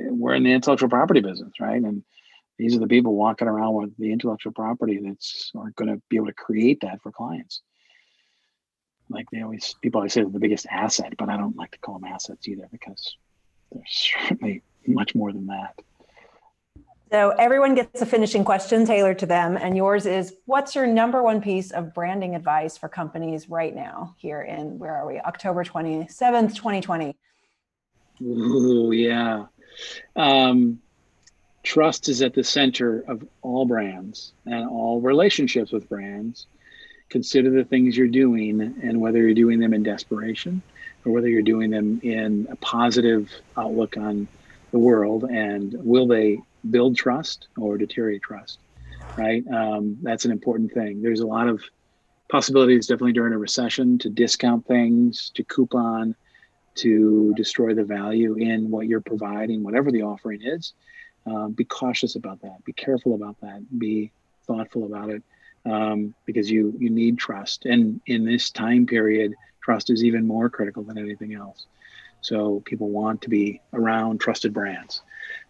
we're 0.09 0.35
in 0.35 0.45
the 0.45 0.53
intellectual 0.53 0.89
property 0.89 1.21
business, 1.21 1.53
right, 1.61 1.83
and 1.83 2.03
these 2.59 2.75
are 2.75 2.81
the 2.81 2.87
people 2.87 3.15
walking 3.15 3.49
around 3.49 3.75
with 3.75 3.97
the 3.99 4.13
intellectual 4.13 4.53
property 4.53 5.01
that's 5.03 5.51
are 5.55 5.71
going 5.77 5.89
to 5.89 6.01
be 6.09 6.17
able 6.17 6.27
to 6.27 6.33
create 6.33 6.81
that 6.81 7.03
for 7.03 7.13
clients. 7.13 7.63
Like 9.09 9.27
they 9.31 9.43
always, 9.43 9.75
people 9.83 9.99
always 9.99 10.13
say 10.13 10.23
they're 10.23 10.31
the 10.31 10.41
biggest 10.41 10.67
asset, 10.71 11.15
but 11.19 11.29
I 11.29 11.37
don't 11.37 11.57
like 11.57 11.71
to 11.73 11.79
call 11.79 11.99
them 11.99 12.11
assets 12.11 12.49
either 12.49 12.69
because 12.73 13.17
they're 13.73 13.83
certainly 13.89 14.63
much 14.87 15.15
more 15.15 15.33
than 15.33 15.47
that. 15.47 15.75
So 17.13 17.31
everyone 17.39 17.77
gets 17.77 18.03
a 18.03 18.07
finishing 18.07 18.45
question 18.45 18.85
tailored 18.85 19.21
to 19.21 19.27
them, 19.27 19.57
and 19.57 19.77
yours 19.77 20.07
is: 20.07 20.35
What's 20.47 20.75
your 20.75 20.89
number 20.89 21.23
one 21.23 21.41
piece 21.41 21.71
of 21.71 21.95
branding 21.95 22.35
advice 22.35 22.77
for 22.77 22.89
companies 22.89 23.49
right 23.49 23.73
now? 23.73 24.17
Here 24.19 24.43
in 24.43 24.77
where 24.81 24.97
are 24.97 25.07
we? 25.07 25.21
October 25.21 25.63
twenty 25.63 26.09
seventh, 26.09 26.57
twenty 26.57 26.81
twenty. 26.81 27.17
Ooh, 28.21 28.91
yeah. 28.93 29.45
Um, 30.17 30.81
trust 31.67 32.09
is 32.09 32.23
at 32.23 32.35
the 32.35 32.45
center 32.45 33.05
of 33.09 33.25
all 33.43 33.67
brands 33.67 34.33
and 34.47 34.69
all 34.69 35.01
relationships 35.01 35.73
with 35.73 35.89
brands. 35.89 36.47
Consider 37.11 37.51
the 37.51 37.65
things 37.65 37.97
you're 37.97 38.09
doing 38.09 38.61
and 38.61 39.01
whether 39.01 39.19
you're 39.19 39.35
doing 39.35 39.61
them 39.61 39.75
in 39.75 39.83
desperation 39.83 40.63
or 41.05 41.13
whether 41.13 41.29
you're 41.29 41.43
doing 41.43 41.71
them 41.71 42.01
in 42.03 42.47
a 42.51 42.57
positive 42.57 43.31
outlook 43.57 43.97
on 43.97 44.29
the 44.73 44.79
world. 44.79 45.25
And 45.25 45.75
will 45.79 46.07
they 46.07 46.39
build 46.71 46.97
trust 46.97 47.49
or 47.59 47.79
deteriorate 47.79 48.23
trust 48.23 48.61
right? 49.17 49.45
Um, 49.49 49.99
that's 50.03 50.25
an 50.25 50.31
important 50.31 50.73
thing. 50.73 51.03
There's 51.03 51.21
a 51.21 51.27
lot 51.27 51.49
of 51.49 51.63
possibilities 52.31 52.87
definitely 52.87 53.15
during 53.15 53.33
a 53.33 53.39
recession 53.39 53.99
to 54.01 54.11
discount 54.11 54.67
things 54.67 55.31
to 55.35 55.45
coupon 55.45 56.15
to 56.77 57.33
destroy 57.37 57.75
the 57.75 57.85
value 57.85 58.35
in 58.35 58.71
what 58.71 58.87
you're 58.87 59.01
providing 59.01 59.63
whatever 59.63 59.91
the 59.91 60.03
offering 60.03 60.43
is 60.43 60.75
um, 61.27 61.53
be 61.53 61.65
cautious 61.65 62.15
about 62.15 62.41
that. 62.43 62.65
Be 62.65 62.73
careful 62.73 63.15
about 63.15 63.41
that. 63.41 63.79
Be 63.79 64.13
thoughtful 64.47 64.85
about 64.85 65.11
it 65.11 65.23
um, 65.65 66.15
because 66.25 66.51
you 66.51 66.75
you 66.79 66.91
need 66.91 67.19
trust. 67.19 67.67
And 67.67 68.01
in 68.07 68.25
this 68.25 68.51
time 68.51 68.87
period, 68.87 69.35
trust 69.61 69.91
is 69.91 70.05
even 70.05 70.27
more 70.27 70.49
critical 70.49 70.83
than 70.83 70.99
anything 70.99 71.35
else. 71.35 71.67
So 72.21 72.61
people 72.65 72.89
want 72.89 73.23
to 73.23 73.29
be 73.29 73.61
around 73.73 74.21
trusted 74.21 74.53
brands. 74.53 75.03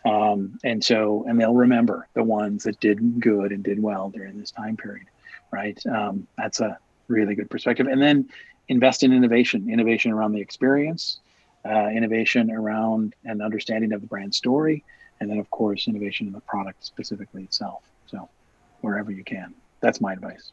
Um, 0.05 0.59
and 0.65 0.83
so, 0.83 1.25
and 1.29 1.41
they'll 1.41 1.55
remember 1.55 2.09
the 2.15 2.23
ones 2.23 2.65
that 2.65 2.81
did 2.81 3.21
good 3.21 3.53
and 3.53 3.63
did 3.63 3.83
well 3.83 4.11
during 4.11 4.39
this 4.39 4.51
time 4.51 4.77
period, 4.77 5.07
right? 5.51 5.79
Um, 5.87 6.27
that's 6.37 6.61
a 6.61 6.79
really 7.09 7.35
good 7.35 7.51
perspective. 7.51 7.87
And 7.87 8.01
then 8.01 8.29
invest 8.69 9.03
in 9.03 9.13
innovation, 9.13 9.71
innovation 9.71 10.13
around 10.13 10.33
the 10.33 10.41
experience, 10.41 11.19
uh, 11.65 11.89
innovation 11.89 12.51
around 12.51 13.15
an 13.25 13.41
understanding 13.41 13.93
of 13.93 14.01
the 14.01 14.07
brand 14.07 14.35
story, 14.35 14.85
and 15.21 15.31
then 15.31 15.39
of 15.39 15.51
course 15.51 15.89
innovation 15.89 16.27
in 16.27 16.33
the 16.33 16.41
product 16.41 16.85
specifically 16.85 17.43
itself 17.43 17.83
so 18.07 18.29
wherever 18.81 19.11
you 19.11 19.25
can 19.25 19.55
that's 19.81 20.01
my 20.01 20.13
advice 20.13 20.53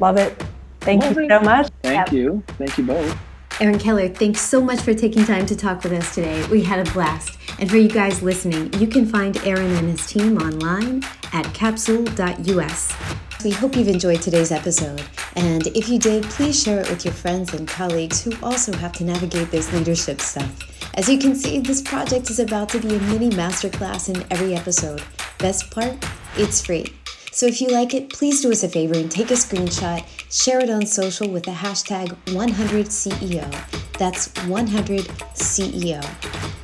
love 0.00 0.16
it 0.16 0.42
thank 0.80 1.02
love 1.02 1.16
you 1.16 1.24
it. 1.24 1.28
so 1.28 1.40
much 1.40 1.68
thank 1.82 2.12
you 2.12 2.42
thank 2.58 2.76
you 2.78 2.84
both 2.84 3.16
Aaron 3.58 3.78
Keller, 3.78 4.08
thanks 4.08 4.42
so 4.42 4.60
much 4.60 4.80
for 4.80 4.92
taking 4.92 5.24
time 5.24 5.46
to 5.46 5.56
talk 5.56 5.82
with 5.82 5.92
us 5.94 6.14
today. 6.14 6.46
We 6.48 6.62
had 6.62 6.86
a 6.86 6.92
blast. 6.92 7.38
And 7.58 7.70
for 7.70 7.78
you 7.78 7.88
guys 7.88 8.20
listening, 8.20 8.70
you 8.74 8.86
can 8.86 9.06
find 9.06 9.34
Aaron 9.46 9.74
and 9.76 9.88
his 9.88 10.06
team 10.06 10.36
online 10.36 11.02
at 11.32 11.46
capsule.us. 11.54 12.94
We 13.44 13.50
hope 13.50 13.76
you've 13.76 13.88
enjoyed 13.88 14.22
today's 14.22 14.50
episode. 14.50 15.02
And 15.36 15.66
if 15.68 15.88
you 15.88 15.98
did, 15.98 16.24
please 16.24 16.60
share 16.60 16.80
it 16.80 16.88
with 16.88 17.04
your 17.04 17.14
friends 17.14 17.52
and 17.52 17.68
colleagues 17.68 18.22
who 18.22 18.32
also 18.42 18.74
have 18.76 18.92
to 18.94 19.04
navigate 19.04 19.50
this 19.50 19.72
leadership 19.72 20.20
stuff. 20.20 20.50
As 20.94 21.08
you 21.08 21.18
can 21.18 21.34
see, 21.34 21.60
this 21.60 21.82
project 21.82 22.30
is 22.30 22.40
about 22.40 22.70
to 22.70 22.80
be 22.80 22.96
a 22.96 23.00
mini 23.00 23.28
masterclass 23.30 24.08
in 24.08 24.24
every 24.30 24.54
episode. 24.54 25.02
Best 25.38 25.70
part? 25.70 25.94
It's 26.36 26.64
free. 26.64 26.86
So 27.30 27.46
if 27.46 27.60
you 27.60 27.68
like 27.68 27.92
it, 27.92 28.08
please 28.08 28.40
do 28.40 28.50
us 28.50 28.62
a 28.62 28.68
favor 28.68 28.94
and 28.94 29.10
take 29.10 29.30
a 29.30 29.34
screenshot, 29.34 30.02
share 30.32 30.60
it 30.60 30.70
on 30.70 30.86
social 30.86 31.28
with 31.28 31.44
the 31.44 31.50
hashtag 31.50 32.16
100CEO. 32.26 33.85
That's 33.98 34.28
100CEO. 34.28 36.02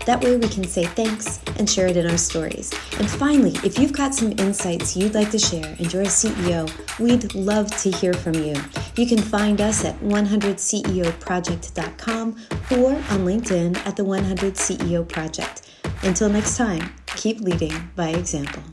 That 0.05 0.23
way 0.23 0.37
we 0.37 0.49
can 0.49 0.64
say 0.64 0.85
thanks 0.85 1.40
and 1.59 1.71
share 1.71 1.87
it 1.87 1.97
in 1.97 2.11
our 2.11 2.18
stories. 2.18 2.73
And 2.99 3.09
finally, 3.09 3.53
if 3.64 3.79
you've 3.79 3.92
got 3.92 4.12
some 4.14 4.33
insights 4.33 4.97
you'd 4.97 5.14
like 5.14 5.31
to 5.31 5.38
share 5.38 5.77
and 5.79 5.92
you're 5.92 6.03
a 6.03 6.07
CEO, 6.07 6.68
we'd 6.99 7.33
love 7.35 7.71
to 7.83 7.92
hear 7.92 8.12
from 8.12 8.35
you. 8.35 8.57
You 8.97 9.07
can 9.07 9.18
find 9.18 9.61
us 9.61 9.85
at 9.85 9.97
100ceoproject.com 10.01 12.37
or 12.73 12.92
on 12.92 13.25
LinkedIn 13.25 13.77
at 13.87 13.95
the 13.97 14.05
100 14.05 14.55
CEO 14.55 15.09
Project. 15.09 15.71
Until 16.03 16.29
next 16.29 16.57
time, 16.57 16.92
keep 17.07 17.40
leading 17.40 17.90
by 17.95 18.09
example. 18.09 18.64